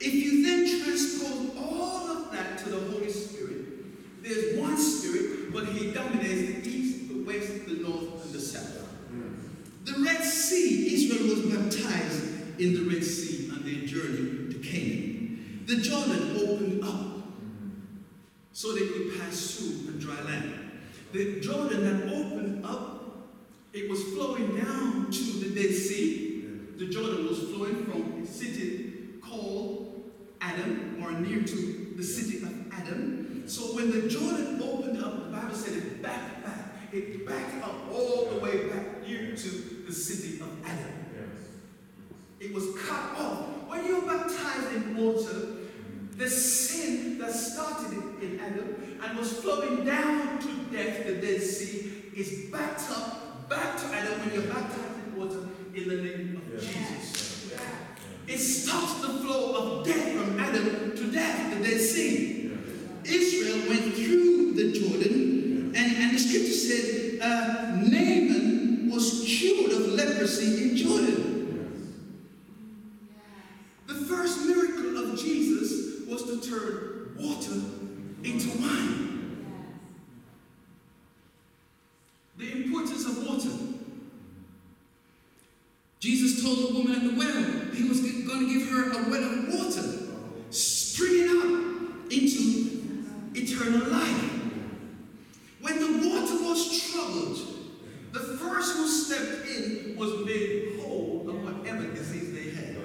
If 0.00 0.14
you 0.14 0.42
then 0.42 0.84
transpose 0.84 1.50
all 1.58 2.10
of 2.10 2.32
that 2.32 2.58
to 2.60 2.70
the 2.70 2.80
Holy 2.92 3.10
Spirit, 3.10 4.22
there's 4.22 4.58
one 4.58 4.78
spirit, 4.78 5.52
but 5.52 5.66
he 5.66 5.90
dominates 5.90 6.64
the 6.64 6.70
east, 6.70 7.08
the 7.08 7.24
west, 7.24 7.66
the 7.66 7.74
north, 7.74 8.24
and 8.24 8.34
the 8.34 8.40
south. 8.40 8.91
The 10.22 10.28
Red 10.28 10.34
Sea, 10.34 10.94
Israel 10.94 11.34
was 11.34 11.40
baptized 11.52 12.60
in 12.60 12.74
the 12.74 12.88
Red 12.88 13.02
Sea 13.02 13.50
on 13.50 13.64
their 13.64 13.84
journey 13.84 14.52
to 14.52 14.58
Canaan. 14.60 15.64
The 15.66 15.78
Jordan 15.78 16.36
opened 16.36 16.84
up 16.84 17.26
so 18.52 18.72
they 18.72 18.86
could 18.86 19.18
pass 19.18 19.56
through 19.56 19.92
a 19.92 19.98
dry 19.98 20.20
land. 20.22 20.80
The 21.10 21.40
Jordan 21.40 21.82
that 21.82 22.14
opened 22.14 22.64
up, 22.64 23.30
it 23.72 23.90
was 23.90 24.00
flowing 24.14 24.56
down 24.58 25.10
to 25.10 25.24
the 25.24 25.60
Dead 25.60 25.74
Sea. 25.74 26.46
The 26.76 26.86
Jordan 26.86 27.26
was 27.26 27.40
flowing 27.40 27.84
from 27.84 28.22
a 28.22 28.24
city 28.24 29.18
called 29.20 30.08
Adam, 30.40 31.02
or 31.02 31.10
near 31.10 31.42
to 31.42 31.94
the 31.96 32.04
city 32.04 32.44
of 32.44 32.72
Adam. 32.72 33.42
So 33.48 33.74
when 33.74 33.90
the 33.90 34.08
Jordan 34.08 34.62
opened 34.62 35.02
up, 35.02 35.24
the 35.24 35.36
Bible 35.36 35.56
said 35.56 35.78
it 35.78 36.00
backed 36.00 36.44
back. 36.44 36.92
It 36.92 37.26
backed 37.26 37.64
up 37.64 37.90
all 37.90 38.26
the 38.26 38.38
way 38.38 38.68
back 38.68 39.02
here 39.02 39.34
to 39.34 39.71
the 39.92 39.98
city 39.98 40.40
of 40.40 40.48
Adam. 40.64 40.94
It 42.40 42.54
was 42.54 42.64
cut 42.86 43.14
off. 43.18 43.68
When 43.68 43.86
you're 43.86 44.00
baptized 44.00 44.74
in 44.74 44.96
water, 44.96 45.56
the 46.16 46.30
sin 46.30 47.18
that 47.18 47.30
started 47.30 47.98
in 48.22 48.40
Adam 48.40 48.98
and 49.04 49.18
was 49.18 49.34
flowing 49.34 49.84
down 49.84 50.38
to 50.38 50.48
death, 50.74 51.06
the 51.06 51.16
Dead 51.16 51.42
Sea, 51.42 51.92
is 52.16 52.50
backed 52.50 52.90
up 52.90 53.48
back 53.50 53.76
to 53.80 53.86
Adam 53.88 54.18
when 54.20 54.32
you're 54.34 54.50
baptized 54.54 54.96
in 55.04 55.16
water 55.16 55.40
in 55.74 55.88
the 55.88 55.96
name 55.96 56.40
of 56.42 56.60
Jesus. 56.60 57.52
It 58.26 58.38
stops 58.38 59.02
the 59.02 59.08
flow 59.08 59.80
of 59.80 59.86
death 59.86 60.12
from 60.16 60.40
Adam 60.40 60.96
to 60.96 61.12
death, 61.12 61.54
the 61.54 61.68
Dead 61.68 61.80
Sea. 61.80 62.56
Israel 63.04 63.68
went 63.68 63.94
through 63.94 64.54
the 64.54 64.72
Jordan, 64.72 65.74
and, 65.76 65.96
and 65.96 66.16
the 66.16 66.18
scripture 66.18 66.52
said 66.52 67.20
uh, 67.20 67.76
Naaman 67.76 68.51
was 68.92 69.24
cured 69.26 69.72
of 69.72 69.88
leprosy 69.94 70.70
in 70.70 70.76
Jordan. 70.76 71.32
The 73.86 73.94
first 73.94 74.46
miracle 74.46 74.98
of 74.98 75.18
Jesus 75.18 76.06
was 76.06 76.24
to 76.24 76.40
turn 76.40 77.16
water 77.18 77.60
into 78.22 78.50
wine. 78.60 79.48
The 82.36 82.52
importance 82.52 83.06
of 83.06 83.26
water. 83.26 83.50
Jesus 86.00 86.42
told 86.42 86.58
the 86.58 86.74
woman 86.74 86.96
at 86.96 87.02
the 87.02 87.18
well 87.18 87.74
he 87.74 87.88
was 87.88 88.00
going 88.00 88.46
to 88.46 88.58
give 88.58 88.68
her 88.70 88.90
a 88.90 89.10
well 89.10 89.24
of 89.24 89.54
water, 89.54 90.16
springing 90.50 91.28
up 91.28 92.12
into 92.12 92.84
eternal 93.34 93.88
life. 93.88 94.30
When 95.60 95.78
the 95.78 96.08
water 96.08 96.44
was 96.44 96.90
troubled, 96.90 97.51
first 98.62 98.76
who 98.76 98.86
stepped 98.86 99.48
in 99.48 99.96
was 99.96 100.24
made 100.24 100.80
whole 100.80 101.28
of 101.28 101.42
whatever 101.42 101.86
disease 101.88 102.32
they 102.32 102.50
had. 102.50 102.76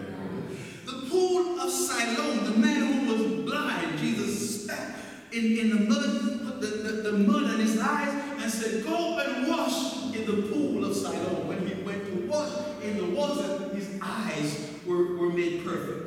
The 0.86 1.08
pool 1.10 1.60
of 1.60 1.72
Siloam, 1.72 2.46
the 2.46 2.58
man 2.58 3.06
who 3.06 3.14
was 3.14 3.46
blind, 3.46 4.00
Jesus 4.00 4.64
spat 4.64 4.96
in, 5.32 5.58
in 5.58 5.70
the 5.70 5.90
mud, 5.90 6.62
the, 6.62 6.68
the, 6.68 7.12
the 7.12 7.18
mud 7.20 7.44
on 7.44 7.60
his 7.60 7.80
eyes, 7.80 8.10
and 8.42 8.52
said, 8.52 8.86
Go 8.86 9.20
and 9.20 9.48
wash 9.48 10.16
in 10.16 10.26
the 10.26 10.48
pool 10.48 10.84
of 10.84 10.96
Siloam. 10.96 11.48
When 11.48 11.68
he 11.68 11.82
went 11.84 12.06
to 12.08 12.28
wash 12.28 12.52
in 12.82 12.98
the 12.98 13.16
water, 13.16 13.70
his 13.76 14.00
eyes 14.02 14.72
were, 14.86 15.16
were 15.18 15.30
made 15.30 15.64
perfect. 15.64 16.06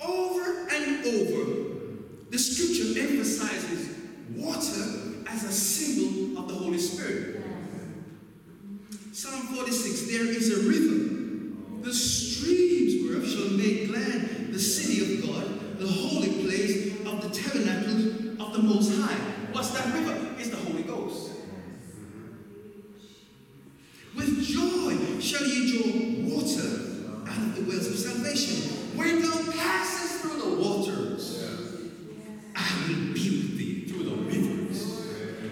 Over 0.00 0.68
and 0.70 1.06
over, 1.06 1.50
the 2.30 2.38
scripture 2.38 2.98
emphasizes 3.00 3.96
water 4.34 5.24
as 5.28 5.44
a 5.44 5.52
symbol 5.52 6.38
of 6.40 6.48
the 6.48 6.54
Holy 6.54 6.78
Spirit. 6.78 7.36
Psalm 9.16 9.46
46 9.46 10.10
There 10.10 10.26
is 10.26 10.52
a 10.52 10.68
river, 10.68 11.80
the 11.80 11.94
streams 11.94 13.02
whereof 13.02 13.26
shall 13.26 13.48
make 13.56 13.88
glad 13.88 14.52
the 14.52 14.58
city 14.58 15.00
of 15.00 15.26
God, 15.26 15.78
the 15.78 15.86
holy 15.86 16.44
place 16.44 17.00
of 17.06 17.22
the 17.22 17.30
tabernacle 17.30 18.42
of 18.42 18.52
the 18.52 18.62
Most 18.62 19.00
High. 19.00 19.16
What's 19.52 19.70
that 19.70 19.86
river? 19.94 20.34
It's 20.38 20.50
the 20.50 20.58
Holy 20.58 20.82
Ghost. 20.82 21.30
With 24.14 24.44
joy 24.44 25.15
shall 25.26 25.44
ye 25.44 25.72
draw 25.72 26.36
water 26.36 26.68
out 27.26 27.38
of 27.38 27.56
the 27.56 27.62
wells 27.62 27.88
of 27.88 27.98
salvation. 27.98 28.96
When 28.96 29.22
thou 29.22 29.52
passest 29.52 30.20
through 30.20 30.40
the 30.40 30.62
waters, 30.62 31.44
I 32.54 32.86
will 32.86 33.12
be 33.12 33.28
with 33.30 33.58
thee 33.58 33.84
through 33.88 34.04
the 34.04 34.14
rivers. 34.22 35.04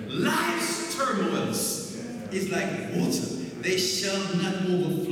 Life's 0.08 0.96
turmoils 0.96 1.96
is 2.32 2.50
like 2.50 2.70
water, 2.94 3.26
they 3.62 3.76
shall 3.76 4.22
not 4.36 4.62
overflow 4.62 5.03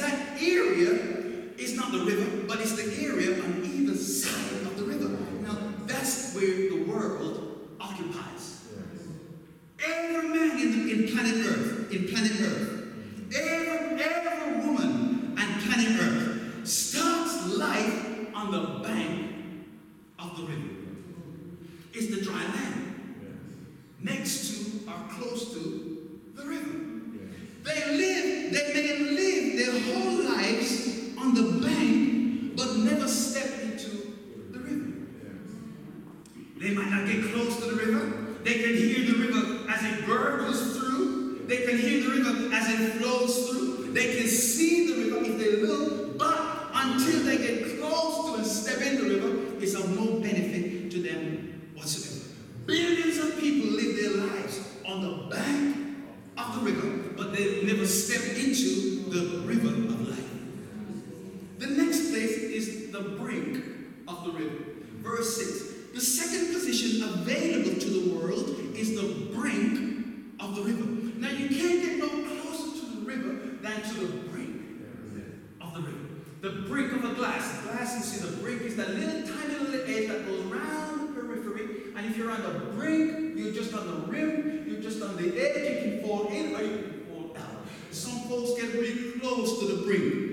that 0.00 0.40
area, 0.40 1.20
is 1.60 1.76
not 1.76 1.92
the 1.92 1.98
river, 1.98 2.46
but 2.48 2.60
it's 2.60 2.72
the 2.72 3.04
area 3.04 3.42
on 3.42 3.62
either 3.64 3.94
side 3.94 4.62
of 4.66 4.76
the 4.78 4.84
river. 4.84 5.08
Now, 5.42 5.58
that's 5.86 6.34
where 6.34 6.70
the 6.70 6.84
world 6.84 7.76
occupies. 7.78 8.66
Every 9.84 10.28
man 10.28 10.58
in, 10.58 10.88
in 10.88 11.08
planet 11.14 11.46
Earth, 11.46 11.92
in 11.92 12.08
planet 12.08 12.32
Earth, 12.40 12.94
every, 13.34 14.02
every 14.02 14.66
woman 14.66 15.36
on 15.38 15.60
planet 15.60 16.00
Earth 16.00 16.66
starts 16.66 17.56
life 17.56 18.34
on 18.34 18.50
the 18.50 18.88
bank 18.88 19.32
of 20.18 20.36
the 20.36 20.42
river. 20.44 20.68
It's 21.92 22.14
the 22.14 22.22
dry 22.22 22.42
land 22.42 23.36
next 24.00 24.48
to 24.48 24.90
or 24.90 25.08
close 25.10 25.52
to 25.54 26.20
the 26.34 26.46
river. 26.46 26.70
They 27.62 27.96
live, 27.96 28.52
they 28.52 28.72
may 28.74 28.98
live 29.10 29.29
their 29.70 29.94
whole 29.94 30.24
lives 30.24 31.16
on 31.18 31.34
the 31.34 31.64
bank, 31.64 32.56
but 32.56 32.76
never 32.78 33.06
step 33.06 33.60
into 33.62 34.14
the 34.50 34.58
river. 34.58 34.92
They 36.58 36.74
might 36.74 36.90
not 36.90 37.06
get 37.06 37.32
close 37.32 37.58
to 37.60 37.66
the 37.66 37.76
river. 37.76 38.36
They 38.42 38.54
can 38.54 38.76
hear 38.76 39.12
the 39.12 39.18
river 39.18 39.70
as 39.70 39.84
it 39.84 40.06
gurgles 40.06 40.76
through. 40.76 41.46
They 41.46 41.64
can 41.66 41.78
hear 41.78 42.02
the 42.04 42.10
river 42.10 42.54
as 42.54 42.68
it 42.68 42.92
flows 43.00 43.48
through. 43.48 43.92
They 43.92 44.16
can 44.16 44.28
see 44.28 44.86
the 44.86 45.04
river 45.04 45.24
if 45.24 45.38
they 45.38 45.66
look, 45.66 46.18
but 46.18 46.70
until 46.74 47.24
they 47.24 47.38
get 47.38 47.78
close 47.78 48.30
to 48.30 48.34
and 48.36 48.46
step 48.46 48.80
in 48.80 48.96
the 48.96 49.14
river, 49.14 49.62
it's 49.62 49.74
of 49.74 49.94
no 49.94 50.20
benefit 50.20 50.90
to 50.90 51.02
them 51.02 51.70
whatsoever. 51.74 52.24
Billions 52.66 53.18
of 53.18 53.38
people 53.38 53.70
live 53.70 53.96
their 53.96 54.26
lives 54.26 54.60
on 54.86 55.02
the 55.02 55.34
bank 55.34 55.79
of 56.40 56.54
the 56.64 56.70
river, 56.70 57.14
but 57.16 57.32
they 57.32 57.62
never 57.64 57.86
step 57.86 58.36
into 58.36 59.04
the 59.10 59.40
river 59.46 59.68
of 59.68 60.08
life. 60.08 60.30
The 61.58 61.66
next 61.66 62.10
place 62.10 62.36
is 62.38 62.90
the 62.90 63.00
brink 63.00 63.64
of 64.08 64.24
the 64.24 64.32
river. 64.32 64.64
Verse 64.98 65.36
6. 65.36 65.94
The 65.94 66.00
second 66.00 66.54
position 66.54 67.02
available 67.02 67.80
to 67.80 67.90
the 67.90 68.14
world 68.14 68.48
is 68.74 68.94
the 68.94 69.34
brink 69.34 70.34
of 70.40 70.56
the 70.56 70.62
river. 70.62 70.84
Now 71.18 71.30
you 71.30 71.48
can't 71.48 71.82
get 71.82 71.98
no 71.98 72.08
closer 72.08 72.80
to 72.80 72.86
the 72.96 73.06
river 73.06 73.56
than 73.60 73.82
to 73.82 73.94
the 73.94 74.28
brink 74.28 74.62
of 75.60 75.74
the 75.74 75.80
river. 75.80 75.98
The 76.40 76.50
brink 76.68 76.92
of 76.92 77.04
a 77.04 77.14
glass. 77.14 77.62
Glass, 77.64 77.96
you 77.96 78.02
see, 78.02 78.26
the 78.26 78.36
brink 78.38 78.62
is 78.62 78.76
that 78.76 78.90
little 78.90 79.22
tiny 79.22 79.58
little 79.58 79.82
edge 79.82 80.08
that 80.08 80.26
goes 80.26 80.46
around 80.46 81.00
the 81.00 81.20
periphery. 81.20 81.92
And 81.94 82.06
if 82.06 82.16
you're 82.16 82.30
on 82.30 82.42
the 82.42 82.60
brink, 82.76 83.36
you're 83.36 83.52
just 83.52 83.74
on 83.74 83.86
the 83.86 84.06
rim, 84.06 84.59
just 85.00 85.10
on 85.10 85.16
the 85.16 85.40
edge, 85.40 85.56
you 85.56 85.90
can 85.90 86.08
fall 86.08 86.28
in 86.28 86.54
or 86.54 86.62
you 86.62 86.78
can 86.78 87.06
fall 87.08 87.36
out. 87.38 87.66
Some 87.90 88.20
folks 88.28 88.60
get 88.60 88.74
really 88.74 89.18
close 89.18 89.58
to 89.60 89.66
the 89.66 89.82
brink. 89.82 90.26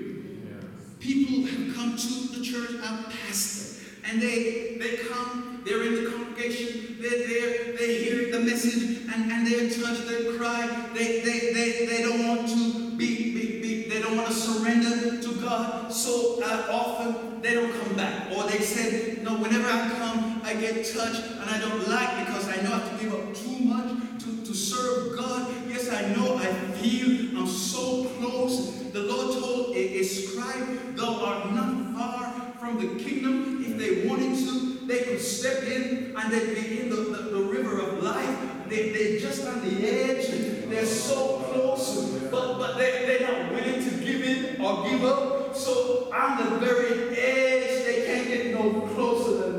People 1.00 1.46
have 1.46 1.74
come 1.76 1.96
to 1.96 2.38
the 2.38 2.44
church, 2.44 2.70
a 2.82 3.10
pastor, 3.10 3.84
and 4.04 4.20
they 4.20 4.76
they 4.78 4.96
come, 4.96 5.62
they're 5.64 5.82
in 5.84 6.04
the 6.04 6.10
congregation, 6.10 6.96
they're 7.00 7.26
there, 7.26 7.76
they 7.76 8.02
hear 8.02 8.32
the 8.32 8.40
message, 8.40 9.06
and, 9.12 9.32
and 9.32 9.46
they're 9.46 9.70
touched, 9.70 10.06
they 10.08 10.36
cry, 10.36 10.90
they 10.94 11.20
they, 11.20 11.52
they, 11.52 11.86
they 11.86 12.02
don't 12.02 12.26
want 12.26 12.48
to 12.48 12.96
be, 12.96 13.32
be, 13.32 13.62
be 13.62 13.88
they 13.88 14.00
don't 14.02 14.16
want 14.16 14.28
to 14.28 14.34
surrender 14.34 15.22
to 15.22 15.40
God. 15.40 15.92
So 15.92 16.42
uh, 16.42 16.66
often 16.70 17.40
they 17.40 17.54
don't 17.54 17.72
come 17.80 17.94
back. 17.96 18.36
Or 18.36 18.44
they 18.44 18.58
say, 18.58 19.18
no, 19.22 19.38
whenever 19.38 19.68
I 19.68 19.88
come, 19.98 20.27
I 20.44 20.54
get 20.54 20.84
touched 20.84 21.24
and 21.24 21.50
I 21.50 21.58
don't 21.60 21.88
like 21.88 22.26
because 22.26 22.48
I 22.48 22.56
know 22.62 22.72
I 22.72 22.78
have 22.78 22.98
to 22.98 23.04
give 23.04 23.14
up 23.14 23.34
too 23.34 23.58
much 23.64 24.18
to, 24.20 24.44
to 24.44 24.54
serve 24.54 25.16
God. 25.16 25.52
Yes, 25.68 25.90
I 25.90 26.14
know 26.14 26.36
I 26.36 26.46
feel 26.78 27.38
I'm 27.38 27.46
so 27.46 28.04
close. 28.18 28.82
The 28.92 29.00
Lord 29.00 29.38
told 29.38 29.76
a, 29.76 30.00
a 30.00 30.02
scribe, 30.02 30.96
Thou 30.96 31.24
art 31.24 31.52
not 31.52 31.94
far 31.94 32.52
from 32.58 32.80
the 32.80 33.02
kingdom. 33.02 33.64
If 33.66 33.78
they 33.78 34.08
wanted 34.08 34.36
to, 34.38 34.86
they 34.86 35.04
could 35.04 35.20
step 35.20 35.64
in 35.64 36.14
and 36.16 36.32
they'd 36.32 36.54
be 36.54 36.80
in 36.80 36.90
the, 36.90 36.96
the, 36.96 37.22
the 37.30 37.42
river 37.42 37.80
of 37.80 38.02
life. 38.02 38.38
They, 38.68 38.90
they're 38.90 39.20
just 39.20 39.46
on 39.46 39.60
the 39.60 39.88
edge. 39.88 40.28
They're 40.68 40.84
so 40.84 41.38
close, 41.50 42.10
but, 42.30 42.58
but 42.58 42.76
they, 42.76 43.06
they're 43.06 43.28
not 43.28 43.52
willing 43.52 43.82
to 43.82 43.90
give 44.04 44.22
in 44.22 44.60
or 44.60 44.88
give 44.88 45.04
up. 45.04 45.56
So 45.56 46.12
on 46.12 46.38
the 46.38 46.58
very 46.58 47.16
edge, 47.18 47.84
they 47.84 48.04
can't 48.06 48.28
get 48.28 48.54
no 48.54 48.82
closer 48.94 49.52
than 49.52 49.57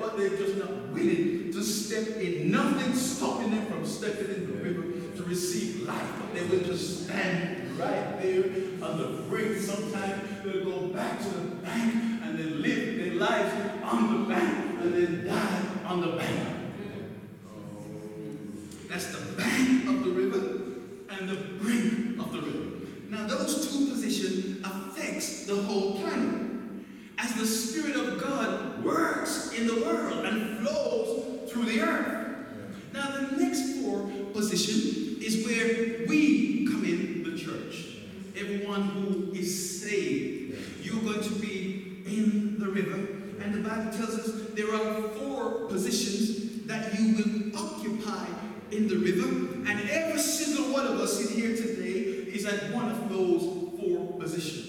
But 0.00 0.16
they're 0.16 0.36
just 0.36 0.56
not 0.56 0.88
willing 0.88 1.52
to 1.52 1.62
step 1.62 2.16
in. 2.16 2.50
Nothing 2.50 2.92
stopping 2.94 3.52
them 3.52 3.66
from 3.66 3.86
stepping 3.86 4.34
in 4.34 4.46
the 4.46 4.64
river 4.64 5.16
to 5.16 5.22
receive 5.24 5.86
life. 5.86 6.10
But 6.18 6.34
they 6.34 6.44
will 6.46 6.64
just 6.64 7.04
stand 7.04 7.78
right 7.78 8.20
there 8.20 8.44
on 8.82 8.98
the 8.98 9.22
brink. 9.28 9.58
Sometimes 9.58 10.22
they'll 10.42 10.64
go 10.64 10.88
back 10.88 11.20
to 11.20 11.28
the 11.28 11.56
bank 11.56 11.94
and 12.24 12.38
they 12.38 12.44
live 12.44 12.96
their 12.96 13.14
lives 13.14 13.54
on 13.84 14.22
the 14.22 14.34
bank 14.34 14.80
and 14.80 14.94
then 14.94 15.26
die 15.26 15.62
on 15.86 16.00
the 16.00 16.16
bank. 16.16 16.48
That's 18.88 19.06
the 19.06 19.32
bank 19.36 19.88
of 19.88 20.04
the 20.04 20.10
river 20.10 20.62
and 21.10 21.28
the 21.28 21.36
brink 21.60 22.18
of 22.18 22.32
the 22.32 22.40
river. 22.40 22.86
Now 23.08 23.26
those 23.28 23.70
two 23.70 23.86
positions 23.86 24.64
affects 24.64 25.46
the 25.46 25.56
whole 25.62 26.00
planet. 26.00 26.43
As 27.18 27.34
the 27.34 27.46
Spirit 27.46 27.96
of 27.96 28.20
God 28.20 28.84
works 28.84 29.52
in 29.52 29.66
the 29.66 29.84
world 29.84 30.24
and 30.24 30.58
flows 30.58 31.50
through 31.50 31.64
the 31.64 31.80
earth. 31.80 32.36
Now 32.92 33.10
the 33.12 33.36
next 33.36 33.80
four 33.80 34.08
position 34.32 35.22
is 35.22 35.46
where 35.46 36.06
we 36.08 36.66
come 36.66 36.84
in 36.84 37.22
the 37.22 37.38
church. 37.38 37.98
Everyone 38.36 38.82
who 38.82 39.32
is 39.32 39.82
saved. 39.82 40.58
You're 40.82 41.02
going 41.02 41.22
to 41.22 41.34
be 41.34 42.02
in 42.06 42.58
the 42.58 42.68
river. 42.68 42.96
And 43.42 43.54
the 43.54 43.68
Bible 43.68 43.92
tells 43.92 44.18
us 44.18 44.50
there 44.54 44.74
are 44.74 45.08
four 45.10 45.66
positions 45.68 46.66
that 46.66 46.98
you 46.98 47.16
will 47.16 47.58
occupy 47.58 48.26
in 48.70 48.88
the 48.88 48.96
river, 48.96 49.28
and 49.68 49.88
every 49.90 50.18
single 50.18 50.72
one 50.72 50.86
of 50.86 50.98
us 50.98 51.20
in 51.20 51.38
here 51.38 51.54
today 51.56 52.30
is 52.32 52.44
at 52.44 52.72
one 52.72 52.90
of 52.90 53.08
those 53.08 53.42
four 53.78 54.18
positions. 54.18 54.63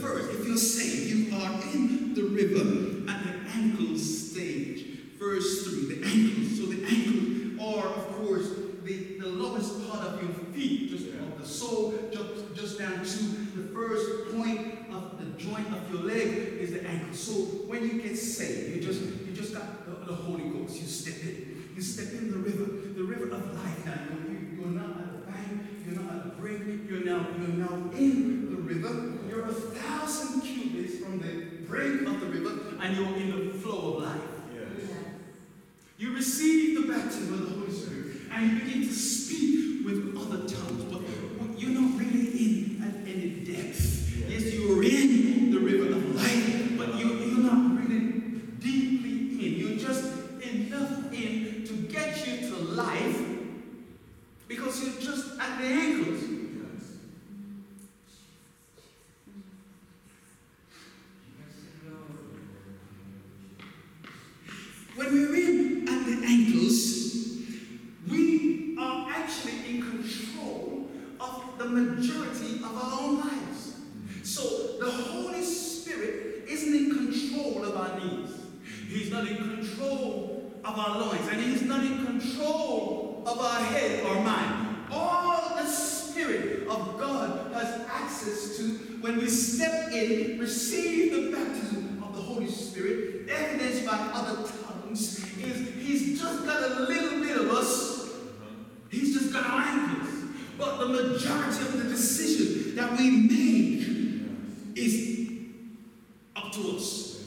First, 0.00 0.30
if 0.30 0.46
you're 0.46 0.56
saved, 0.56 1.10
you 1.10 1.36
are 1.36 1.60
in 1.74 2.14
the 2.14 2.22
river 2.22 3.10
at 3.10 3.24
the 3.24 3.50
ankle 3.50 3.98
stage. 3.98 4.86
Verse 5.18 5.66
3, 5.66 5.94
the 5.94 6.06
ankles. 6.06 6.58
So 6.58 6.66
the 6.66 6.84
ankles 6.86 7.60
are, 7.60 7.88
of 7.88 8.16
course, 8.16 8.48
the, 8.84 9.18
the 9.18 9.26
lowest 9.26 9.88
part 9.90 10.06
of 10.06 10.22
your 10.22 10.32
feet, 10.54 10.90
just 10.90 11.08
of 11.08 11.38
the 11.38 11.46
sole, 11.46 11.94
just, 12.12 12.54
just 12.54 12.78
down 12.78 13.04
to 13.04 13.24
the 13.56 13.68
first 13.74 14.34
point 14.34 14.90
of 14.92 15.18
the 15.18 15.26
joint 15.36 15.66
of 15.68 15.92
your 15.92 16.02
leg 16.02 16.28
is 16.60 16.72
the 16.72 16.86
ankle. 16.86 17.14
So 17.14 17.32
when 17.66 17.82
you 17.82 18.00
get 18.00 18.16
saved, 18.16 18.76
you 18.76 18.82
just 18.82 19.02
you 19.02 19.34
just 19.34 19.52
got 19.52 19.84
the, 19.84 20.06
the 20.06 20.14
Holy 20.14 20.48
Ghost. 20.50 20.80
You 20.80 20.86
step 20.86 21.22
in. 21.22 21.72
You 21.74 21.82
step 21.82 22.12
in 22.12 22.30
the 22.30 22.38
river, 22.38 22.64
the 22.96 23.04
river 23.04 23.34
of 23.34 23.54
life. 23.54 23.86
Now 23.86 23.94
you, 24.28 24.58
you're 24.58 24.68
not 24.68 24.98
at 24.98 25.12
the 25.12 25.30
bank, 25.30 25.62
you're 25.86 26.02
not 26.02 26.14
at 26.14 26.24
the 26.24 26.30
brink, 26.30 26.88
you're 26.88 27.04
now 27.04 27.26
you're 27.38 27.56
now 27.56 27.90
in 27.96 28.50
the 28.50 28.56
river. 28.62 29.17
You're 29.28 29.44
a 29.44 29.52
thousand 29.52 30.40
cubits 30.40 30.98
from 30.98 31.18
the 31.18 31.66
brink 31.66 32.06
of 32.08 32.20
the 32.20 32.26
river, 32.26 32.76
and 32.80 32.96
you're 32.96 33.16
in 33.16 33.48
the 33.48 33.54
flow 33.54 33.96
of 33.96 34.02
life. 34.04 34.20
You 35.98 36.14
receive 36.14 36.80
the 36.80 36.92
baptism 36.92 37.34
of 37.34 37.40
the 37.40 37.54
Holy 37.56 37.72
Spirit, 37.72 38.16
and 38.32 38.52
you 38.52 38.58
begin 38.64 38.88
to 38.88 38.94
speak 38.94 39.84
with 39.84 40.16
other 40.16 40.48
tongues, 40.48 40.84
but 40.84 41.02
you're 41.60 41.78
not 41.78 41.98
really 41.98 42.28
in 42.30 42.82
at 42.82 42.94
any 43.08 43.40
depth. 43.44 44.28
Yes, 44.28 44.54
you're 44.54 44.82
in 44.84 45.50
the 45.50 45.58
river 45.58 45.96
of 45.96 46.14
life, 46.14 46.78
but 46.78 46.94
you, 46.94 47.14
you're 47.18 47.52
not 47.52 47.78
really 47.80 48.10
deeply 48.60 49.44
in. 49.44 49.54
You're 49.58 49.78
just 49.78 50.04
enough 50.40 51.12
in 51.12 51.64
to 51.66 51.72
get 51.92 52.26
you 52.26 52.48
to 52.48 52.56
life 52.56 53.26
because 54.46 54.82
you're 54.84 55.00
just 55.02 55.38
at 55.40 55.58
the 55.58 55.66
ankles. 55.66 56.24
When 64.98 65.12
we're 65.12 65.34
in 65.36 65.88
at 65.88 66.06
the 66.06 66.26
ankles, 66.26 67.16
we 68.10 68.76
are 68.80 69.08
actually 69.08 69.76
in 69.76 69.80
control 69.80 70.88
of 71.20 71.44
the 71.56 71.66
majority 71.66 72.56
of 72.56 72.76
our 72.76 73.00
own 73.00 73.20
lives. 73.20 73.76
So 74.24 74.76
the 74.80 74.90
Holy 74.90 75.44
Spirit 75.44 76.44
isn't 76.48 76.74
in 76.74 76.90
control 76.90 77.64
of 77.64 77.76
our 77.76 78.00
needs. 78.00 78.32
He's 78.88 79.12
not 79.12 79.28
in 79.28 79.36
control 79.78 80.52
of 80.64 80.78
our 80.78 80.98
loins, 80.98 81.28
and 81.28 81.40
He's 81.40 81.62
not 81.62 81.84
in 81.84 82.04
control 82.04 83.22
of 83.26 83.38
our 83.38 83.60
head 83.60 84.04
or 84.04 84.22
mind. 84.22 84.86
All 84.90 85.56
the 85.56 85.66
Spirit 85.66 86.66
of 86.68 86.98
God 86.98 87.52
has 87.52 87.86
access 87.88 88.56
to 88.56 88.62
when 89.00 89.18
we 89.18 89.28
step 89.28 89.92
in, 89.92 90.38
receive 90.38 91.12
the 91.12 91.36
baptism 91.36 92.02
of 92.02 92.14
the 92.14 92.22
Holy 92.22 92.48
Spirit, 92.48 93.28
evidenced 93.28 93.86
by 93.86 93.96
other 94.12 94.48
tongues, 94.48 95.24
is 95.38 95.74
He's 95.74 96.20
just 96.20 96.44
got 96.44 96.62
a 96.62 96.82
little 96.82 97.20
bit 97.20 97.36
of 97.36 97.50
us. 97.50 98.10
He's 98.90 99.14
just 99.14 99.32
got 99.32 99.46
our 99.46 99.60
ankles. 99.60 100.08
But 100.58 100.78
the 100.78 100.86
majority 100.86 101.60
of 101.60 101.84
the 101.84 101.88
decision 101.88 102.74
that 102.74 102.98
we 102.98 103.10
make 103.10 104.76
is 104.76 105.30
up 106.34 106.52
to 106.52 106.76
us. 106.76 107.17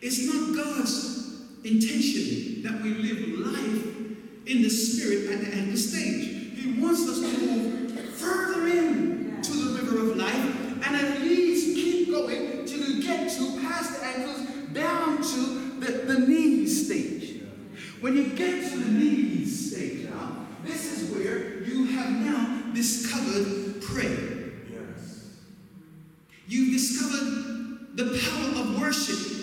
It's 0.00 0.26
not 0.26 0.54
God's 0.54 1.40
intention 1.64 2.62
that 2.62 2.82
we 2.82 2.94
live 2.94 3.38
life 3.40 3.96
in 4.46 4.62
the 4.62 4.68
spirit 4.68 5.30
at 5.30 5.70
the 5.70 5.76
stage. 5.76 6.58
He 6.58 6.80
wants 6.80 7.08
us 7.08 7.20
to 7.20 7.46
move 7.46 8.00
further 8.10 8.66
in 8.66 9.42
to 9.42 9.52
the 9.52 9.82
river 9.82 10.10
of 10.10 10.16
life 10.16 10.86
and 10.86 10.96
at 10.96 11.20
least 11.22 11.74
keep 11.76 12.10
going 12.10 12.64
till 12.66 12.80
you 12.80 13.02
get 13.02 13.30
to 13.32 13.60
past 13.62 14.00
the 14.00 14.06
ankles 14.06 14.40
down 14.72 15.16
to 15.16 15.80
the, 15.80 16.12
the 16.12 16.20
knees 16.26 16.86
stage. 16.86 17.42
When 18.00 18.16
you 18.16 18.28
get 18.30 18.70
to 18.70 18.78
the 18.78 18.90
knees 18.90 19.72
stage 19.72 20.08
now, 20.08 20.46
this 20.64 20.92
is 20.92 21.10
where 21.10 21.62
you 21.62 21.86
have 21.86 22.10
now 22.10 22.72
discovered 22.74 23.82
prayer. 23.82 24.52
Yes. 24.70 25.30
You've 26.46 26.72
discovered 26.72 27.96
the 27.96 28.20
power 28.20 28.62
of 28.62 28.80
worship. 28.80 29.35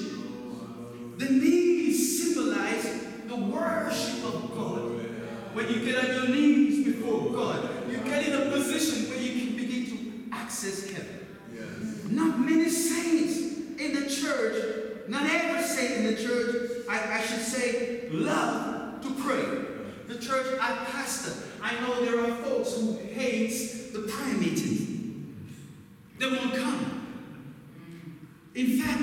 The 1.18 1.26
knees 1.26 2.34
symbolize 2.34 3.05
the 3.28 3.36
worship 3.36 4.26
of 4.26 4.55
God. 4.55 4.82
When 5.53 5.70
you 5.70 5.86
get 5.86 6.03
on 6.03 6.16
your 6.16 6.28
knees 6.30 6.86
before 6.86 7.32
God, 7.32 7.70
you 7.89 7.97
get 7.99 8.28
in 8.28 8.34
a 8.34 8.51
position 8.51 9.09
where 9.09 9.20
you 9.20 9.45
can 9.45 9.55
begin 9.55 9.86
to 9.86 10.36
access 10.36 10.89
heaven. 10.89 11.28
Not 12.09 12.39
many 12.39 12.70
saints 12.70 13.38
in 13.80 13.93
the 13.93 14.09
church, 14.09 15.07
not 15.07 15.30
every 15.30 15.61
saint 15.61 15.91
in 15.91 16.16
the 16.16 16.22
church, 16.22 16.86
I, 16.89 17.18
I 17.18 17.22
should 17.22 17.41
say, 17.41 18.09
love 18.09 19.01
to 19.01 19.11
pray. 19.24 19.43
The 20.07 20.20
church 20.20 20.59
I 20.59 20.86
pastor, 20.86 21.34
I 21.61 21.80
know 21.82 22.03
there 22.03 22.20
are 22.20 22.36
folks 22.38 22.76
who 22.76 22.97
hate 22.97 23.93
the 23.93 23.99
prayer 23.99 24.36
meeting. 24.36 25.49
They 26.20 26.28
won't 26.28 26.55
come. 26.55 27.07
In 28.55 28.80
fact, 28.80 29.01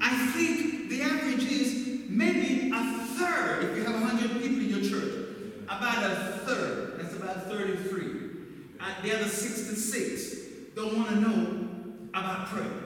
I 0.00 0.26
think 0.28 0.71
the 0.88 1.02
average 1.02 1.44
is 1.44 2.00
maybe 2.08 2.70
a 2.74 2.84
third, 3.16 3.64
if 3.70 3.76
you 3.76 3.84
have 3.84 4.00
100 4.00 4.42
people 4.42 4.60
in 4.60 4.68
your 4.68 4.90
church, 4.90 5.28
about 5.64 6.04
a 6.04 6.38
third, 6.44 7.00
that's 7.00 7.14
about 7.16 7.44
33. 7.44 8.02
And 8.80 9.04
the 9.04 9.14
other 9.14 9.28
66 9.28 10.36
don't 10.74 10.96
want 10.96 11.08
to 11.10 11.20
know 11.20 11.68
about 12.10 12.46
prayer. 12.48 12.82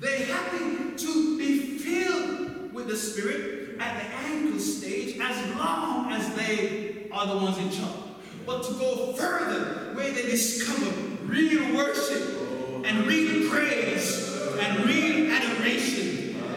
They 0.00 0.24
happen 0.24 0.96
to 0.96 1.38
be 1.38 1.78
filled 1.78 2.72
with 2.72 2.88
the 2.88 2.96
Spirit 2.96 3.78
at 3.80 4.02
the 4.02 4.08
ankle 4.28 4.58
stage 4.58 5.18
as 5.20 5.56
long 5.56 6.12
as 6.12 6.34
they 6.34 7.08
are 7.12 7.26
the 7.26 7.36
ones 7.36 7.58
in 7.58 7.70
charge. 7.70 7.94
But 8.46 8.64
to 8.64 8.74
go 8.74 9.12
further, 9.14 9.94
where 9.94 10.10
they 10.12 10.22
discover 10.22 10.90
real 11.24 11.74
worship 11.74 12.84
and 12.84 13.06
real 13.06 13.50
praise 13.50 14.36
and 14.58 14.84
real 14.84 15.32
adoration, 15.32 16.13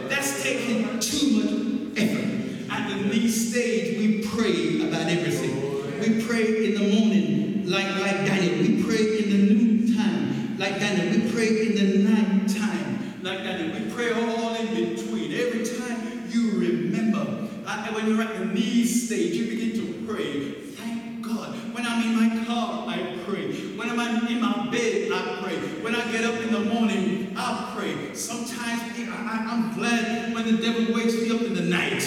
that's 0.08 0.42
taking 0.42 0.98
too 1.00 1.30
much 1.36 1.98
effort. 1.98 2.70
At 2.70 2.88
the 2.88 2.96
knee 3.08 3.28
stage, 3.28 3.98
we 3.98 4.26
pray 4.26 4.88
about 4.88 5.06
everything. 5.08 6.00
We 6.00 6.24
pray 6.24 6.66
in 6.66 6.74
the 6.74 7.00
morning 7.00 7.68
like, 7.68 7.88
like 8.00 8.26
Daniel. 8.26 8.58
We 8.60 8.82
pray 8.82 9.22
in 9.22 9.30
the 9.30 9.54
noontime 9.54 10.56
like 10.58 10.78
Daniel. 10.78 11.22
We 11.22 11.30
pray 11.30 11.66
in 11.66 11.74
the 11.74 12.10
night 12.10 12.48
time 12.48 13.22
like. 13.22 13.40
And 13.40 13.72
we 13.72 13.90
pray 13.92 14.12
all 14.12 14.54
in 14.54 14.94
between. 14.94 15.32
Every 15.32 15.64
time 15.64 16.28
you 16.30 16.58
remember, 16.58 17.48
uh, 17.66 17.88
when 17.92 18.06
you're 18.06 18.22
at 18.22 18.38
the 18.38 18.44
knees 18.46 19.06
stage, 19.06 19.34
you 19.34 19.48
begin 19.48 19.72
to 19.80 20.06
pray. 20.06 20.52
Thank 20.52 21.22
God. 21.26 21.54
When 21.74 21.86
I'm 21.86 22.02
in 22.02 22.14
my 22.16 22.44
car, 22.44 22.86
I 22.88 23.18
pray. 23.26 23.52
When 23.76 23.90
I'm 23.90 24.26
in 24.28 24.40
my 24.40 24.70
bed, 24.70 25.10
I 25.12 25.40
pray. 25.42 25.56
When 25.82 25.94
I 25.94 26.12
get 26.12 26.24
up 26.24 26.40
in 26.40 26.52
the 26.52 26.60
morning, 26.60 27.17
I 27.40 27.72
pray. 27.76 28.14
Sometimes 28.14 28.82
I, 28.98 29.46
am 29.50 29.72
glad 29.74 30.34
when 30.34 30.44
the 30.44 30.60
devil 30.60 30.92
wakes 30.94 31.14
me 31.14 31.30
up 31.30 31.42
in 31.42 31.54
the 31.54 31.62
night. 31.62 32.02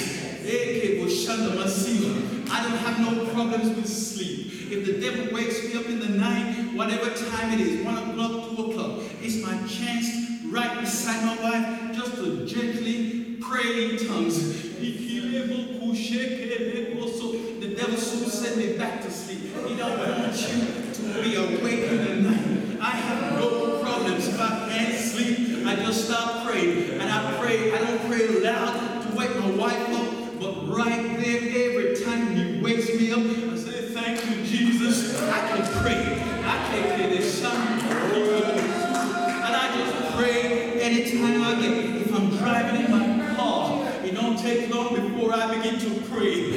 I 2.54 2.64
don't 2.64 2.78
have 2.78 3.00
no 3.00 3.26
problems 3.34 3.70
with 3.76 3.88
sleep. 3.88 4.72
If 4.72 4.86
the 4.86 5.00
devil 5.00 5.34
wakes 5.34 5.64
me 5.64 5.74
up 5.80 5.86
in 5.86 6.00
the 6.00 6.10
night, 6.10 6.74
whatever 6.76 7.10
time 7.14 7.54
it 7.54 7.62
is, 7.62 7.86
1 7.86 7.98
o'clock, 8.10 8.56
2 8.58 8.72
o'clock, 8.72 9.00
it's 9.22 9.38
my 9.38 9.56
chance 9.68 10.08
right 10.48 10.82
beside 10.82 11.24
my 11.26 11.42
wife 11.42 11.96
just 11.96 12.16
to 12.16 12.46
gently 12.46 13.38
pray 13.40 13.92
in 13.92 14.08
tongues. 14.08 14.62
The 17.62 17.76
devil 17.76 17.96
soon 17.96 18.30
send 18.30 18.58
me 18.58 18.78
back 18.78 19.02
to 19.04 19.12
sleep. 19.12 19.56
He 19.68 19.76
don't 19.78 19.98
want 20.00 20.36
you 20.36 20.94
to 20.94 21.22
be 21.22 21.36
awake 21.36 21.92
in 21.92 21.98
the 21.98 22.30
night. 22.30 22.80
I 22.82 22.90
have 22.90 23.40
no 23.40 23.80
problems. 23.84 24.28
Can't 24.36 24.96
sleep, 24.96 25.11
I 25.72 25.76
just 25.78 26.08
start 26.08 26.46
praying. 26.46 27.00
And 27.00 27.04
I 27.10 27.38
pray, 27.40 27.72
I 27.72 27.78
don't 27.78 28.06
pray 28.06 28.28
loud 28.42 29.04
to 29.04 29.18
wake 29.18 29.34
my 29.38 29.52
wife 29.52 29.90
up, 29.94 30.38
but 30.38 30.68
right 30.68 31.18
there, 31.18 31.40
every 31.40 31.96
time 32.04 32.36
he 32.36 32.62
wakes 32.62 32.90
me 32.90 33.10
up, 33.14 33.20
I 33.20 33.56
say, 33.56 33.88
Thank 33.94 34.20
you, 34.30 34.44
Jesus. 34.44 35.18
I 35.22 35.48
can 35.48 35.82
pray. 35.82 36.22
I 36.44 36.68
can 36.68 37.00
hear 37.00 37.08
this 37.08 37.42
sound 37.42 37.84
And 37.84 39.56
I 39.56 39.78
just 39.78 40.18
pray 40.18 40.82
anytime 40.82 41.42
I 41.42 41.62
get. 41.62 42.02
If 42.02 42.14
I'm 42.16 42.30
driving 42.32 42.84
in 42.84 42.92
my 42.92 43.34
car, 43.38 43.88
it 44.04 44.14
don't 44.14 44.38
take 44.38 44.76
long 44.76 44.94
before 44.94 45.34
I 45.34 45.56
begin 45.56 45.80
to 45.80 46.02
pray. 46.10 46.52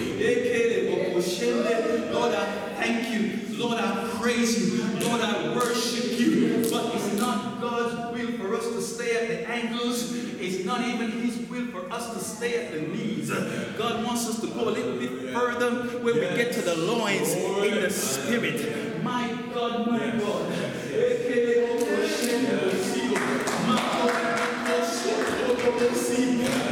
Lord, 2.12 2.34
I 2.34 2.44
thank 2.80 3.10
you. 3.10 3.58
Lord, 3.58 3.78
I 3.78 4.03
not 10.79 10.89
even 10.89 11.11
His 11.22 11.39
will 11.49 11.66
for 11.66 11.93
us 11.93 12.12
to 12.12 12.18
stay 12.18 12.66
at 12.66 12.72
the 12.72 12.81
knees. 12.81 13.31
God 13.79 14.05
wants 14.05 14.29
us 14.29 14.41
to 14.41 14.49
go 14.49 14.68
a 14.68 14.70
little 14.70 14.99
bit 14.99 15.33
further 15.33 15.70
when 16.03 16.14
we 16.14 16.20
get 16.20 16.53
to 16.55 16.62
the 16.62 16.75
loins 16.75 17.33
in 17.33 17.81
the 17.81 17.91
spirit. 17.91 19.05
My 19.05 19.39
God, 19.55 19.87
my 19.89 20.11
God. 20.18 20.51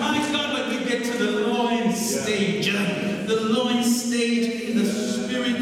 My 0.00 0.18
God, 0.32 0.54
when 0.54 0.68
we 0.70 0.84
get 0.84 1.04
to 1.04 1.18
the 1.18 1.30
loin 1.46 1.92
stage, 1.92 2.72
the 2.72 3.40
loin 3.40 3.84
stage 3.84 4.70
in 4.70 4.78
the 4.78 4.84
spirit 4.84 5.60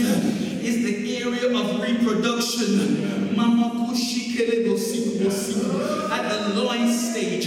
is 0.64 0.82
the 0.82 1.18
area 1.22 1.55
of 1.55 1.82
reproduction. 1.82 3.11
At 6.12 6.28
the 6.28 6.55
loin 6.62 6.93
stage, 6.93 7.47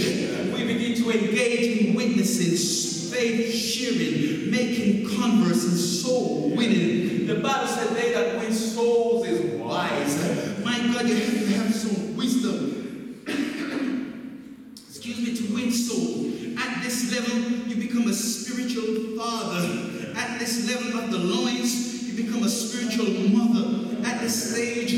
we 0.52 0.64
begin 0.66 0.83
to 1.04 1.10
engage 1.10 1.86
in 1.86 1.94
witnesses, 1.94 3.12
faith 3.12 3.54
sharing, 3.54 4.50
making 4.50 5.06
converse, 5.06 5.64
and 5.64 5.76
soul 5.76 6.50
winning. 6.56 7.26
The 7.26 7.34
Bible 7.36 7.66
said, 7.66 7.94
They 7.94 8.12
that 8.12 8.40
win 8.40 8.52
souls 8.52 9.26
is 9.26 9.60
wise. 9.60 10.64
My 10.64 10.78
God, 10.78 11.06
you 11.06 11.16
have 11.16 11.32
to 11.32 11.46
have 11.56 11.74
some 11.74 12.16
wisdom 12.16 13.22
excuse 14.88 15.18
me 15.18 15.36
to 15.36 15.54
win 15.54 15.70
soul. 15.70 16.32
At 16.58 16.82
this 16.82 17.12
level, 17.14 17.38
you 17.68 17.76
become 17.76 18.08
a 18.08 18.14
spiritual 18.14 19.18
father. 19.18 20.14
At 20.16 20.38
this 20.38 20.66
level 20.70 21.00
of 21.00 21.10
the 21.10 21.18
loins, 21.18 22.08
you 22.08 22.24
become 22.24 22.44
a 22.44 22.48
spiritual 22.48 23.10
mother. 23.28 24.06
At 24.06 24.22
this 24.22 24.52
stage, 24.52 24.92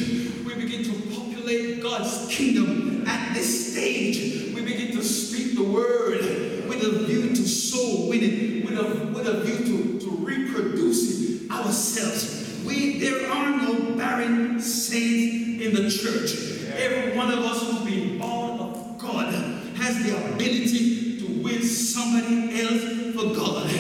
we 0.45 0.55
begin 0.55 0.85
to 0.85 0.93
populate 1.17 1.83
God's 1.83 2.29
kingdom. 2.29 3.05
At 3.09 3.35
this 3.35 3.73
stage, 3.73 4.46
begin 4.67 4.91
to 4.97 5.05
speak 5.05 5.55
the 5.55 5.63
word 5.63 6.21
with 6.69 6.83
a 6.83 7.05
view 7.05 7.29
to 7.29 7.47
soul 7.47 8.09
winning, 8.09 8.67
with 8.67 8.77
a, 8.77 9.07
with 9.15 9.29
a 9.29 9.41
view 9.43 9.59
to, 9.59 10.01
to 10.01 10.11
reproducing 10.17 11.49
ourselves. 11.51 12.65
We, 12.67 12.99
there 12.99 13.31
are 13.31 13.57
no 13.57 13.95
barren 13.97 14.61
saints 14.61 15.65
in 15.65 15.73
the 15.73 15.89
church. 15.89 16.67
Every 16.75 17.17
one 17.17 17.31
of 17.31 17.39
us 17.39 17.63
who's 17.63 17.89
been 17.89 18.19
born 18.19 18.59
of 18.59 18.99
God 18.99 19.33
has 19.77 20.03
the 20.05 20.35
ability 20.35 21.21
to 21.21 21.43
win 21.45 21.63
somebody 21.63 22.61
else 22.61 23.15
for 23.15 23.37
God. 23.37 23.71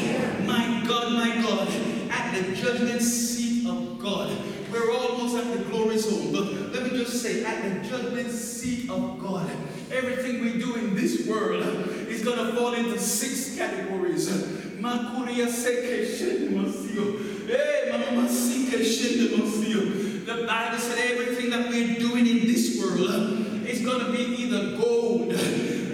My 0.46 0.84
God, 0.86 1.12
my 1.14 1.42
God, 1.42 1.68
at 2.10 2.32
the 2.32 2.54
judgment 2.54 3.02
seat 3.02 3.66
of 3.66 3.98
God. 3.98 4.30
We're 4.70 4.92
almost 4.92 5.36
at 5.36 5.56
the 5.56 5.64
glory 5.64 5.98
zone, 5.98 6.32
but 6.32 6.44
let 6.72 6.92
me 6.92 6.98
just 6.98 7.22
say, 7.22 7.44
at 7.44 7.62
the 7.62 7.88
judgment 7.88 8.30
seat 8.30 8.90
of 8.90 9.18
God, 9.20 9.50
everything 9.90 10.40
we 10.40 10.58
do 10.58 10.74
in 10.76 10.94
this 10.94 11.26
world 11.26 11.62
is 12.08 12.24
going 12.24 12.38
to 12.38 12.52
fall 12.54 12.74
into 12.74 12.98
six 12.98 13.56
categories. 13.56 14.28
Eh, 17.48 17.86
the 20.26 20.44
Bible 20.46 20.78
said 20.78 20.98
everything 21.12 21.50
that 21.50 21.68
we're 21.68 21.98
doing 21.98 22.26
in 22.26 22.40
this 22.46 22.80
world 22.80 23.66
is 23.66 23.84
going 23.84 24.04
to 24.04 24.12
be 24.12 24.42
either 24.42 24.76
gold, 24.76 25.34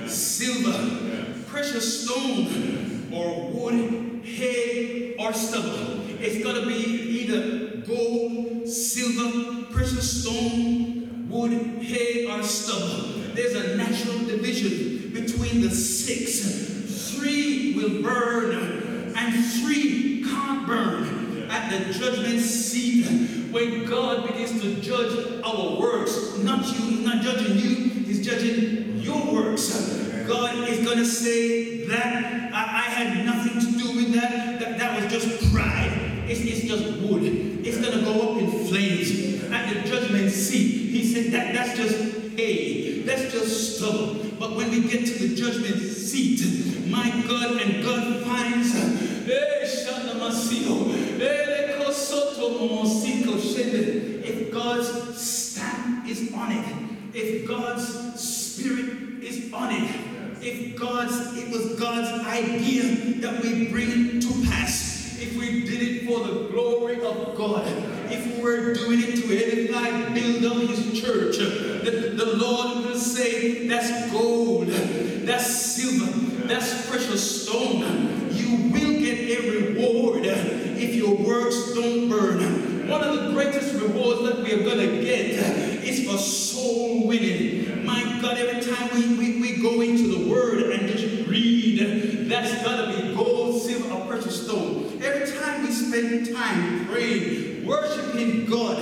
silver, 0.08 1.42
precious 1.46 2.04
stone, 2.04 3.08
or 3.12 3.50
wood, 3.50 4.24
hay, 4.24 5.14
or 5.18 5.32
stubble. 5.32 6.00
It's 6.18 6.42
going 6.42 6.62
to 6.62 6.66
be 6.66 6.74
either 6.74 7.86
gold, 7.86 8.66
silver, 8.66 9.64
precious 9.70 10.22
stone, 10.22 11.28
wood, 11.28 11.52
hay, 11.82 12.26
or 12.26 12.42
stubble. 12.42 13.21
There's 13.34 13.54
a 13.54 13.76
natural 13.76 14.18
division 14.26 15.10
between 15.12 15.62
the 15.62 15.70
six. 15.70 17.12
Three 17.12 17.74
will 17.74 18.02
burn, 18.02 19.14
and 19.16 19.44
three 19.44 20.22
can't 20.22 20.66
burn. 20.66 21.48
At 21.50 21.70
the 21.70 21.92
judgment 21.92 22.40
seat, 22.40 23.06
when 23.50 23.84
God 23.84 24.26
begins 24.26 24.60
to 24.62 24.80
judge 24.80 25.42
our 25.44 25.80
works, 25.80 26.38
not 26.38 26.66
you, 26.78 27.04
not 27.06 27.22
judging 27.22 27.58
you, 27.58 27.90
He's 28.04 28.24
judging 28.24 28.98
your 28.98 29.32
works. 29.32 29.98
God 30.26 30.68
is 30.68 30.84
going 30.84 30.98
to 30.98 31.06
say 31.06 31.86
that 31.86 32.52
I, 32.52 32.58
I, 32.58 32.90
had 32.90 33.26
nothing 33.26 33.60
to 33.60 33.78
do 33.78 33.96
with 33.96 34.14
that. 34.14 34.60
That, 34.60 34.78
that 34.78 35.02
was 35.02 35.12
just 35.12 35.52
pride. 35.52 35.92
It's, 36.28 36.40
it's 36.40 36.62
just 36.62 37.00
wood. 37.00 37.22
It's 37.24 37.78
going 37.78 37.98
to 37.98 38.04
go 38.04 38.32
up 38.32 38.40
in 38.40 38.50
flames. 38.66 39.42
At 39.52 39.74
the 39.74 39.88
judgment 39.88 40.30
seat, 40.30 40.90
he 40.90 41.04
said 41.04 41.32
that 41.32 41.52
that's 41.54 41.76
just 41.76 42.21
hay. 42.36 43.02
That's 43.02 43.32
just 43.32 43.76
stubble. 43.76 44.14
But 44.38 44.56
when 44.56 44.70
we 44.70 44.88
get 44.88 45.06
to 45.06 45.28
the 45.28 45.34
judgment 45.34 45.80
seat, 45.80 46.88
my 46.88 47.10
God, 47.26 47.60
and 47.60 47.84
God 47.84 48.24
finds, 48.24 49.02
if 54.24 54.52
God's 54.52 55.20
stamp 55.20 56.06
is 56.08 56.32
on 56.34 56.52
it, 56.52 56.64
if 57.14 57.46
God's 57.46 58.20
spirit 58.20 59.22
is 59.22 59.52
on 59.52 59.72
it, 59.72 59.90
if 60.40 60.76
God's, 60.76 61.36
it 61.36 61.50
was 61.50 61.78
God's 61.78 62.26
idea 62.26 63.20
that 63.20 63.42
we 63.42 63.68
bring 63.68 63.90
it 63.90 64.22
to 64.22 64.50
pass, 64.50 65.18
if 65.20 65.36
we 65.36 65.64
did 65.64 65.82
it 65.82 66.06
for 66.06 66.20
the 66.26 66.48
glory 66.48 66.96
of 67.04 67.36
God, 67.36 67.66
if 68.10 68.36
we 68.36 68.42
were 68.42 68.74
doing 68.74 69.00
it 69.02 69.16
to 69.16 69.36
edify, 69.36 70.12
build 70.14 70.44
up 70.44 70.68
His 70.68 71.00
church, 71.00 71.36
the, 71.84 72.14
the 72.16 72.36
Lord 72.36 72.84
will 72.84 72.98
say, 72.98 73.66
that's 73.66 74.10
gold, 74.12 74.68
that's 74.68 75.46
silver, 75.46 76.12
that's 76.46 76.88
precious 76.88 77.42
stone. 77.42 78.30
You 78.32 78.70
will 78.70 79.00
get 79.00 79.18
a 79.18 79.72
reward 79.74 80.24
if 80.24 80.94
your 80.94 81.16
works 81.16 81.74
don't 81.74 82.08
burn. 82.08 82.88
One 82.88 83.02
of 83.02 83.16
the 83.16 83.32
greatest 83.32 83.74
rewards 83.74 84.22
that 84.22 84.42
we 84.42 84.52
are 84.52 84.62
going 84.64 84.78
to 84.78 85.02
get 85.02 85.30
is 85.84 86.08
for 86.08 86.18
soul 86.18 87.06
winning. 87.06 87.84
My 87.84 88.18
God, 88.20 88.36
every 88.38 88.62
time 88.62 88.90
we, 88.94 89.16
we, 89.16 89.40
we 89.40 89.62
go 89.62 89.80
into 89.80 90.18
the 90.18 90.30
Word 90.30 90.62
and 90.72 90.88
just 90.88 91.28
read, 91.28 92.28
that's 92.28 92.62
going 92.62 92.92
to 92.92 93.02
be 93.02 93.14
gold, 93.14 93.60
silver, 93.62 93.92
or 93.92 94.06
precious 94.06 94.44
stone. 94.44 95.00
Every 95.02 95.36
time 95.36 95.62
we 95.62 95.72
spend 95.72 96.34
time 96.34 96.86
praying, 96.86 97.64
worshiping 97.66 98.46
God, 98.46 98.78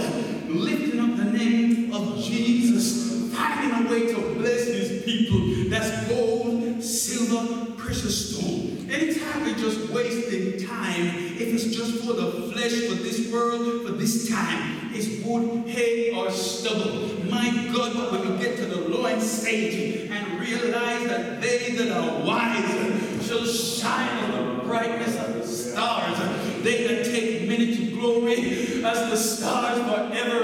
lifting 0.54 1.00
up 1.00 1.16
the 1.16 1.24
name 1.24 1.92
of 1.92 2.18
Jesus, 2.22 3.32
finding 3.34 3.86
a 3.86 3.90
way 3.90 4.12
to 4.12 4.34
bless 4.34 4.66
His 4.66 5.02
people, 5.04 5.70
that's 5.70 6.08
gold, 6.08 6.82
silver, 6.82 7.72
precious 7.76 8.36
stone. 8.36 8.88
Anytime 8.90 9.42
we're 9.42 9.54
just 9.54 9.90
wasting 9.90 10.66
time, 10.66 11.06
if 11.06 11.54
it's 11.54 11.74
just 11.76 12.04
for 12.04 12.14
the 12.14 12.52
flesh, 12.52 12.72
for 12.88 12.94
this 12.94 13.32
world, 13.32 13.86
for 13.86 13.92
this 13.92 14.28
time, 14.28 14.90
it's 14.92 15.24
wood, 15.24 15.68
hay, 15.68 16.12
or 16.12 16.30
stubble. 16.30 17.24
My 17.30 17.70
God, 17.72 17.94
but 17.94 18.12
when 18.12 18.32
we 18.32 18.38
get 18.42 18.56
to 18.56 18.66
the 18.66 18.88
Lord's 18.88 19.30
stage 19.30 20.10
and 20.10 20.40
realize 20.40 21.06
that 21.06 21.40
they 21.40 21.70
that 21.76 21.92
are 21.92 22.26
wise 22.26 23.26
shall 23.26 23.46
shine 23.46 24.08
as 24.18 24.34
the 24.34 24.62
brightness 24.64 25.16
of 25.16 25.34
the 25.34 25.46
stars, 25.46 26.18
they 26.64 26.86
that 26.88 27.04
take 27.04 27.48
many 27.48 27.76
to 27.76 27.96
glory 27.96 28.82
as 28.84 29.10
the 29.10 29.16
stars 29.16 29.78
forever 29.78 30.39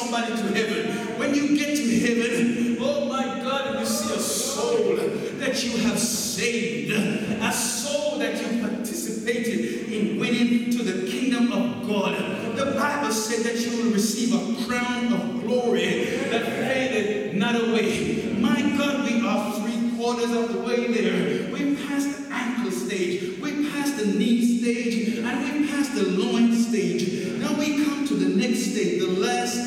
somebody 0.00 0.34
to 0.34 0.54
heaven. 0.54 1.18
When 1.18 1.34
you 1.34 1.58
get 1.58 1.76
to 1.76 1.98
heaven, 2.00 2.78
oh 2.80 3.04
my 3.06 3.42
God, 3.42 3.78
you 3.78 3.84
see 3.84 4.14
a 4.14 4.18
soul 4.18 4.96
that 4.96 5.62
you 5.62 5.76
have 5.78 5.98
saved, 5.98 6.92
a 6.92 7.52
soul 7.52 8.18
that 8.18 8.40
you 8.40 8.66
participated 8.66 9.92
in 9.92 10.18
winning 10.18 10.70
to 10.70 10.82
the 10.82 11.10
kingdom 11.10 11.52
of 11.52 11.86
God. 11.86 12.14
The 12.56 12.72
Bible 12.78 13.12
said 13.12 13.44
that 13.44 13.60
you 13.60 13.84
will 13.84 13.92
receive 13.92 14.32
a 14.32 14.66
crown 14.66 15.12
of 15.12 15.42
glory 15.42 16.04
that 16.30 16.46
faded 16.46 17.36
not 17.36 17.56
away. 17.56 18.32
My 18.38 18.60
God, 18.78 19.04
we 19.04 19.26
are 19.26 19.52
three 19.60 19.96
quarters 19.96 20.30
of 20.30 20.54
the 20.54 20.60
way 20.62 20.86
there. 20.92 21.52
We 21.52 21.76
passed 21.76 22.28
the 22.28 22.34
ankle 22.34 22.70
stage, 22.70 23.38
we 23.38 23.68
passed 23.70 23.98
the 23.98 24.06
knee 24.06 24.60
stage, 24.60 25.18
and 25.18 25.60
we 25.60 25.68
passed 25.68 25.94
the 25.94 26.06
loin 26.06 26.54
stage. 26.54 27.38
Now 27.38 27.52
we 27.58 27.84
come 27.84 27.99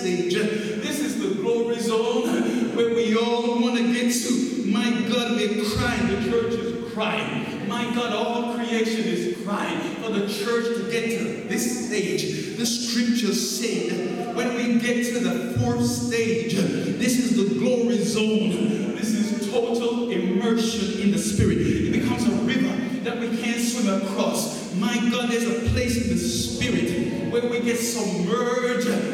stage. 0.03 0.33
This 0.33 0.99
is 0.99 1.17
the 1.17 1.41
glory 1.41 1.79
zone 1.79 2.75
where 2.75 2.93
we 2.93 3.15
all 3.17 3.61
want 3.61 3.77
to 3.77 3.93
get 3.93 4.11
to. 4.11 4.65
My 4.65 4.91
God, 5.09 5.37
we're 5.37 5.63
crying. 5.63 6.07
The 6.07 6.29
church 6.29 6.53
is 6.55 6.93
crying. 6.93 7.69
My 7.69 7.85
God, 7.95 8.11
all 8.11 8.53
creation 8.53 8.99
is 9.05 9.41
crying 9.45 9.79
for 10.03 10.11
the 10.11 10.27
church 10.27 10.65
to 10.75 10.91
get 10.91 11.19
to 11.19 11.47
this 11.47 11.87
stage. 11.87 12.57
The 12.57 12.65
scriptures 12.65 13.57
say 13.57 13.89
that 13.91 14.35
when 14.35 14.55
we 14.55 14.77
get 14.81 15.05
to 15.13 15.19
the 15.19 15.57
fourth 15.59 15.85
stage, 15.85 16.55
this 16.55 17.17
is 17.17 17.37
the 17.37 17.57
glory 17.57 18.03
zone. 18.03 18.95
This 18.97 19.13
is 19.13 19.49
total 19.49 20.11
immersion 20.11 20.99
in 20.99 21.11
the 21.11 21.17
spirit. 21.17 21.59
It 21.59 21.93
becomes 21.93 22.27
a 22.27 22.31
river 22.43 22.75
that 23.05 23.19
we 23.21 23.37
can't 23.37 23.61
swim 23.61 24.03
across. 24.03 24.75
My 24.75 24.95
God, 25.09 25.29
there's 25.29 25.47
a 25.47 25.69
place 25.69 25.95
in 26.03 26.09
the 26.09 26.17
spirit 26.17 27.31
where 27.31 27.49
we 27.49 27.61
get 27.61 27.77
submerged 27.77 29.12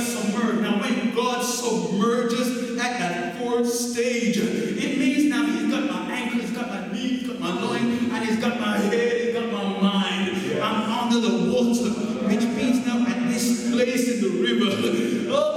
Submerged. 0.00 0.60
Now, 0.62 0.80
when 0.80 1.14
God 1.14 1.42
submerges 1.42 2.78
at 2.78 2.98
that 2.98 3.38
fourth 3.38 3.68
stage, 3.68 4.36
it 4.36 4.98
means 4.98 5.24
now 5.24 5.44
He's 5.46 5.70
got 5.70 5.90
my 5.90 6.12
ankle, 6.12 6.40
He's 6.40 6.50
got 6.50 6.68
my 6.68 6.92
knees, 6.92 7.20
He's 7.20 7.28
got 7.28 7.40
my 7.40 7.60
loin, 7.60 8.10
and 8.12 8.24
He's 8.24 8.38
got 8.38 8.60
my 8.60 8.76
head, 8.76 9.20
He's 9.20 9.34
got 9.34 9.50
my 9.52 9.80
mind. 9.80 10.60
I'm 10.62 11.12
under 11.12 11.20
the 11.20 11.50
water, 11.52 11.90
which 12.28 12.44
means 12.44 12.86
now 12.86 13.06
at 13.06 13.28
this 13.30 13.70
place 13.70 14.08
in 14.14 14.20
the 14.20 14.28
river, 14.42 15.32
oh, 15.32 15.56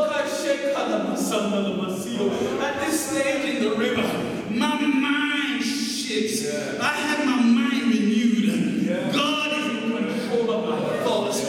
at 2.62 2.80
this 2.82 3.10
stage 3.12 3.56
in 3.56 3.64
the 3.64 3.76
river, 3.76 4.04
my 4.50 4.82
mind 4.82 5.64
shifts. 5.64 6.46
I 6.80 6.94
have 6.94 7.26
my 7.26 7.42
mind 7.42 7.94
renewed. 7.94 8.88
God 9.14 9.52
is 9.54 9.66
in 9.84 9.92
control 9.92 10.52
of 10.52 10.70
my 10.70 10.98
thoughts. 11.04 11.44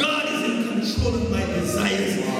God 0.00 0.24
is 0.26 0.42
in 0.50 0.68
control 0.68 1.14
of 1.14 1.30
my 1.30 1.44
desires. 1.44 2.35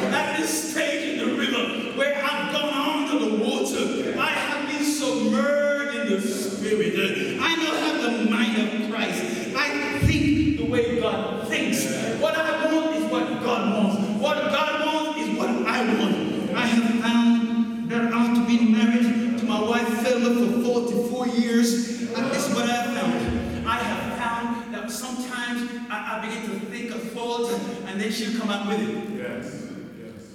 Spirit. 6.76 7.38
I 7.40 7.56
now 7.56 7.74
have 7.74 8.02
the 8.02 8.30
mind 8.30 8.56
of 8.58 8.90
Christ. 8.90 9.54
I 9.56 9.98
think 10.00 10.58
the 10.58 10.66
way 10.66 11.00
God 11.00 11.48
thinks. 11.48 11.86
What 12.20 12.36
I 12.36 12.72
want 12.72 12.96
is 12.96 13.10
what 13.10 13.28
God 13.42 13.74
wants. 13.74 14.20
What 14.20 14.36
God 14.36 14.86
wants 14.86 15.20
is 15.20 15.38
what 15.38 15.48
I 15.48 15.84
want. 15.98 16.50
I 16.54 16.66
have 16.66 17.00
found 17.02 17.90
that 17.90 18.12
after 18.12 18.44
being 18.46 18.72
married 18.72 19.38
to 19.38 19.44
my 19.46 19.60
wife 19.60 19.88
Thelma 20.02 20.62
for 20.62 20.82
44 20.82 21.28
years, 21.28 22.12
and 22.12 22.30
this 22.30 22.48
is 22.48 22.54
what 22.54 22.68
I 22.68 22.74
have 22.74 22.94
found. 22.94 23.68
I 23.68 23.78
have 23.78 24.18
found 24.18 24.74
that 24.74 24.90
sometimes 24.90 25.70
I, 25.90 26.18
I 26.18 26.26
begin 26.26 26.42
to 26.50 26.66
think 26.66 26.90
a 26.90 26.98
thought 26.98 27.50
and 27.86 28.00
then 28.00 28.12
she'll 28.12 28.38
come 28.38 28.50
up 28.50 28.66
with 28.68 28.80
it. 28.80 29.16
Yes, 29.16 29.70
yes. 29.98 30.32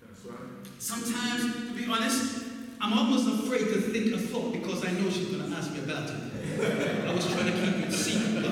That's 0.00 0.24
right. 0.24 0.38
Sometimes, 0.78 1.68
to 1.68 1.72
be 1.74 1.86
honest, 1.90 2.41
I'm 2.82 2.98
almost 2.98 3.28
afraid 3.28 3.72
to 3.72 3.80
think 3.80 4.12
a 4.12 4.18
thought 4.18 4.52
because 4.52 4.84
I 4.84 4.90
know 4.90 5.08
she's 5.08 5.28
going 5.28 5.48
to 5.48 5.56
ask 5.56 5.70
me 5.72 5.78
about 5.84 6.10
it. 6.10 7.06
I 7.06 7.14
was 7.14 7.32
trying 7.32 7.46
to 7.46 7.52
keep 7.52 7.86
it 7.86 7.92
secret. 7.92 8.42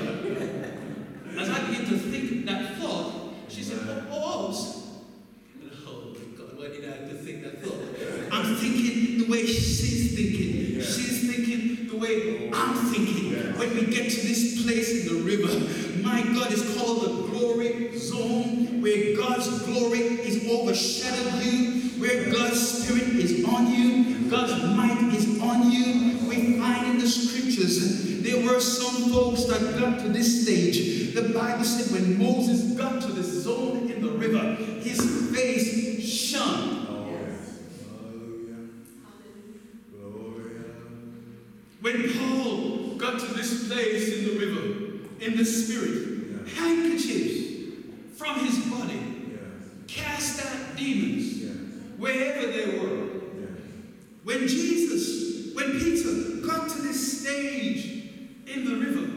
But 1.25 1.41
as 1.41 1.49
I 1.49 1.67
begin 1.67 1.89
to 1.89 1.97
think 1.97 2.45
that 2.45 2.77
thought, 2.77 3.33
she 3.49 3.61
said, 3.61 3.79
Oh, 3.83 4.07
oh, 4.09 4.83
oh, 5.65 5.85
oh 5.85 6.15
God, 6.37 6.57
why 6.57 6.69
did 6.69 6.85
I 6.85 6.95
have 6.95 7.09
to 7.09 7.15
think 7.15 7.43
that 7.43 7.61
thought? 7.61 8.31
I'm 8.31 8.55
thinking 8.55 9.17
the 9.17 9.29
way 9.29 9.45
she's 9.45 10.15
thinking. 10.15 10.77
Yeah. 10.77 10.81
She's 10.81 11.29
thinking 11.29 11.89
the 11.89 11.97
way 11.97 12.49
I'm 12.53 12.75
thinking. 12.85 13.33
Yeah. 13.33 13.59
When 13.59 13.75
we 13.75 13.85
get 13.87 14.09
to 14.11 14.27
this 14.27 14.63
place 14.63 15.05
in 15.05 15.13
the 15.13 15.23
river, 15.23 16.01
my 16.01 16.21
God 16.33 16.53
is 16.53 16.77
called 16.77 17.01
the 17.01 17.27
glory 17.37 17.97
zone, 17.97 18.81
where 18.81 19.17
God's 19.17 19.61
glory 19.63 19.99
is 19.99 20.49
overshadowed 20.49 21.43
you, 21.43 21.81
where 21.99 22.31
God's 22.31 22.85
spirit 22.85 23.09
is 23.17 23.43
on 23.45 23.67
you, 23.67 24.20
God's 24.31 24.63
might 24.77 25.13
is 25.13 25.41
on 25.41 25.69
you. 25.69 26.17
We 26.25 26.57
find 26.57 26.91
in 26.91 26.99
the 26.99 27.05
scriptures 27.05 28.21
there 28.21 28.41
were 28.45 28.61
some 28.61 29.11
folks 29.11 29.43
that 29.43 29.77
got 29.77 29.99
to 29.99 30.07
this 30.07 30.43
stage. 30.43 31.13
The 31.13 31.33
Bible 31.33 31.65
said 31.65 31.91
when 31.91 32.17
Moses 32.17 32.77
got 32.77 33.01
to 33.01 33.07
the 33.11 33.23
zone 33.23 33.91
in 33.91 34.01
the 34.01 34.11
river, 34.11 34.55
his 34.55 35.01
face 35.35 36.07
shone. 36.07 37.09
Yes. 37.11 37.59
Hallelujah. 37.83 38.69
Gloria. 39.91 40.63
When 41.81 42.13
Paul 42.13 42.95
got 42.95 43.19
to 43.19 43.33
this 43.33 43.67
place 43.67 44.17
in 44.17 44.25
the 44.27 44.45
river, 44.45 44.61
in 45.19 45.35
the 45.35 45.43
spirit, 45.43 46.07
Yeah. 46.47 46.63
handkerchiefs 46.63 47.75
from 48.15 48.45
his 48.45 48.59
body 48.59 49.01
Yes. 49.33 49.67
cast 49.87 50.45
out 50.45 50.77
demons 50.77 51.37
Yes. 51.37 51.51
wherever 51.97 52.47
they 52.47 52.79
were. 52.79 53.10
When 54.23 54.47
Jesus, 54.47 55.53
when 55.55 55.79
Peter 55.79 56.45
got 56.45 56.69
to 56.69 56.81
this 56.81 57.21
stage 57.21 57.85
in 58.47 58.65
the 58.65 58.75
river, 58.75 59.07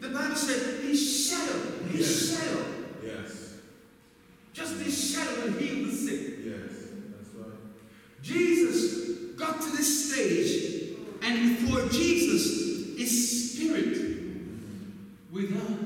the 0.00 0.08
Bible 0.08 0.36
said 0.36 0.84
he 0.84 0.96
shadow, 0.96 1.60
his 1.90 2.00
Yes. 2.30 2.38
shadow, 2.40 2.64
Yes. 3.04 3.52
just 4.54 4.78
this 4.78 5.12
shadow 5.12 5.46
will 5.46 5.52
heal 5.58 5.86
the 5.86 5.92
sick. 5.96 6.38
Yes. 6.44 6.72
That's 7.10 7.34
right. 7.34 7.58
Jesus 8.22 9.34
got 9.36 9.60
to 9.62 9.76
this 9.76 10.12
stage, 10.12 10.94
and 11.22 11.58
for 11.58 11.88
Jesus 11.88 12.46
is 12.96 13.52
spirit 13.52 13.98
without 15.32 15.78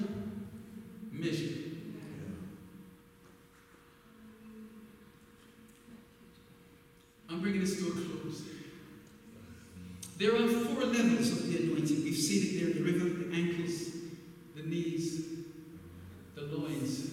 measure. 1.13 1.45
Yeah. 1.45 2.35
I'm 7.29 7.41
bringing 7.41 7.61
this 7.61 7.79
to 7.79 7.87
a 7.89 7.91
close. 7.93 8.43
There 10.19 10.35
are 10.35 10.49
four 10.49 10.85
levels 10.85 11.31
of 11.33 11.49
the 11.51 11.57
anointing. 11.63 12.07
We've 12.61 12.75
seen 12.75 12.83
it 12.83 12.85
there 12.85 12.93
in 12.93 13.01
the 13.01 13.09
river 13.09 13.25
the 13.25 13.35
ankles, 13.35 13.93
the 14.55 14.63
knees, 14.63 15.25
the 16.35 16.43
loins, 16.43 17.11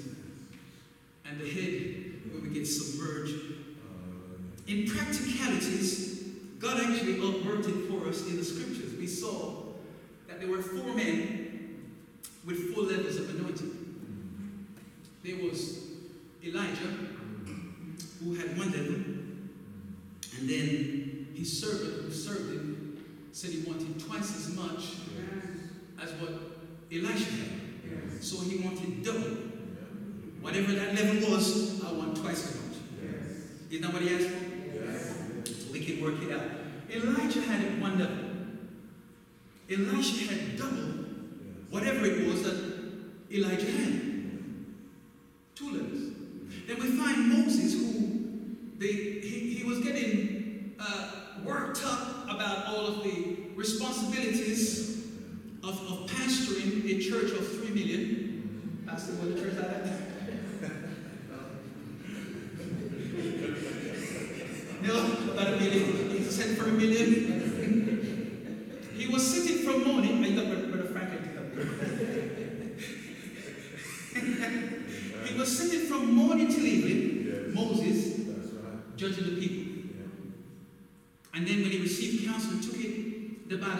and 1.25 1.39
the 1.39 1.49
head 1.49 2.31
where 2.31 2.41
we 2.41 2.49
get 2.49 2.65
submerged. 2.67 3.35
In 4.67 4.85
practicalities, 4.87 6.23
God 6.59 6.81
actually 6.81 7.15
outworked 7.15 7.69
it 7.69 7.89
for 7.89 8.09
us 8.09 8.27
in 8.27 8.37
the 8.37 8.43
scriptures. 8.43 8.93
We 8.97 9.07
saw 9.07 9.56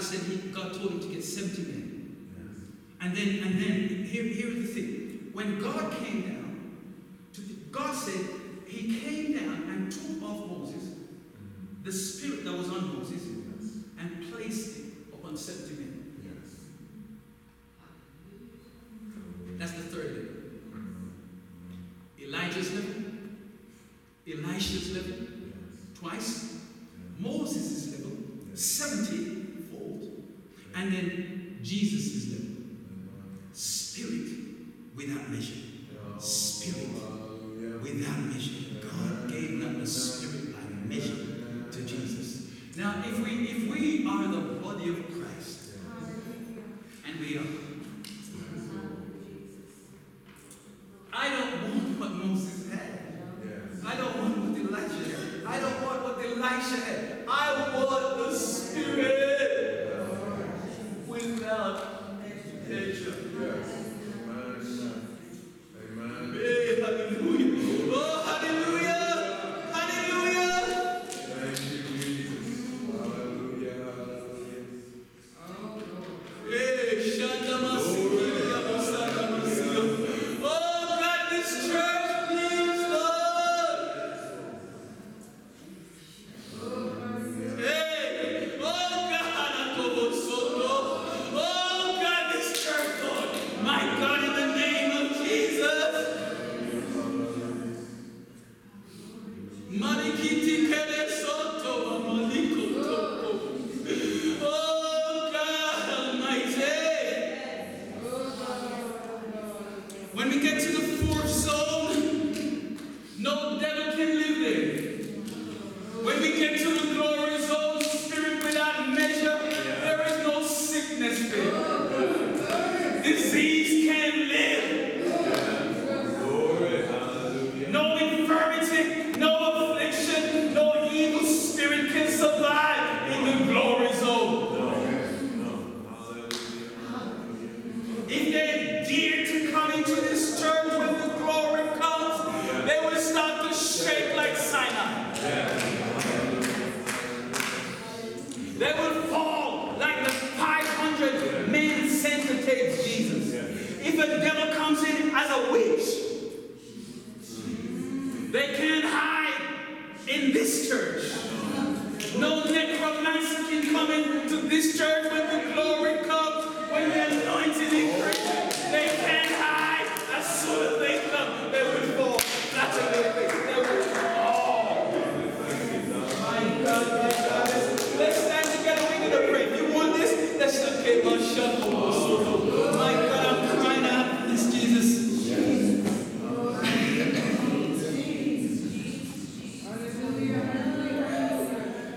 said 0.07 0.21
he, 0.21 0.37
God 0.49 0.73
told 0.73 0.91
him 0.91 0.99
to 1.01 1.07
get 1.07 1.23
70 1.23 1.61
men. 1.63 2.17
Yes. 2.37 2.63
And 3.01 3.15
then, 3.15 3.43
and 3.43 3.61
then 3.61 4.05
here, 4.05 4.23
here 4.23 4.47
is 4.47 4.73
the 4.73 4.81
thing. 4.81 5.29
When 5.33 5.59
God 5.59 5.91
came 5.97 6.21
down, 6.21 6.71
to, 7.33 7.41
God 7.71 7.93
said, 7.93 8.25
He 8.65 8.99
came 8.99 9.33
down 9.33 9.69
and 9.69 9.91
took 9.91 10.23
off 10.23 10.49
Moses. 10.49 10.83
Mm-hmm. 10.83 11.83
The 11.83 11.91
Spirit 11.91 12.36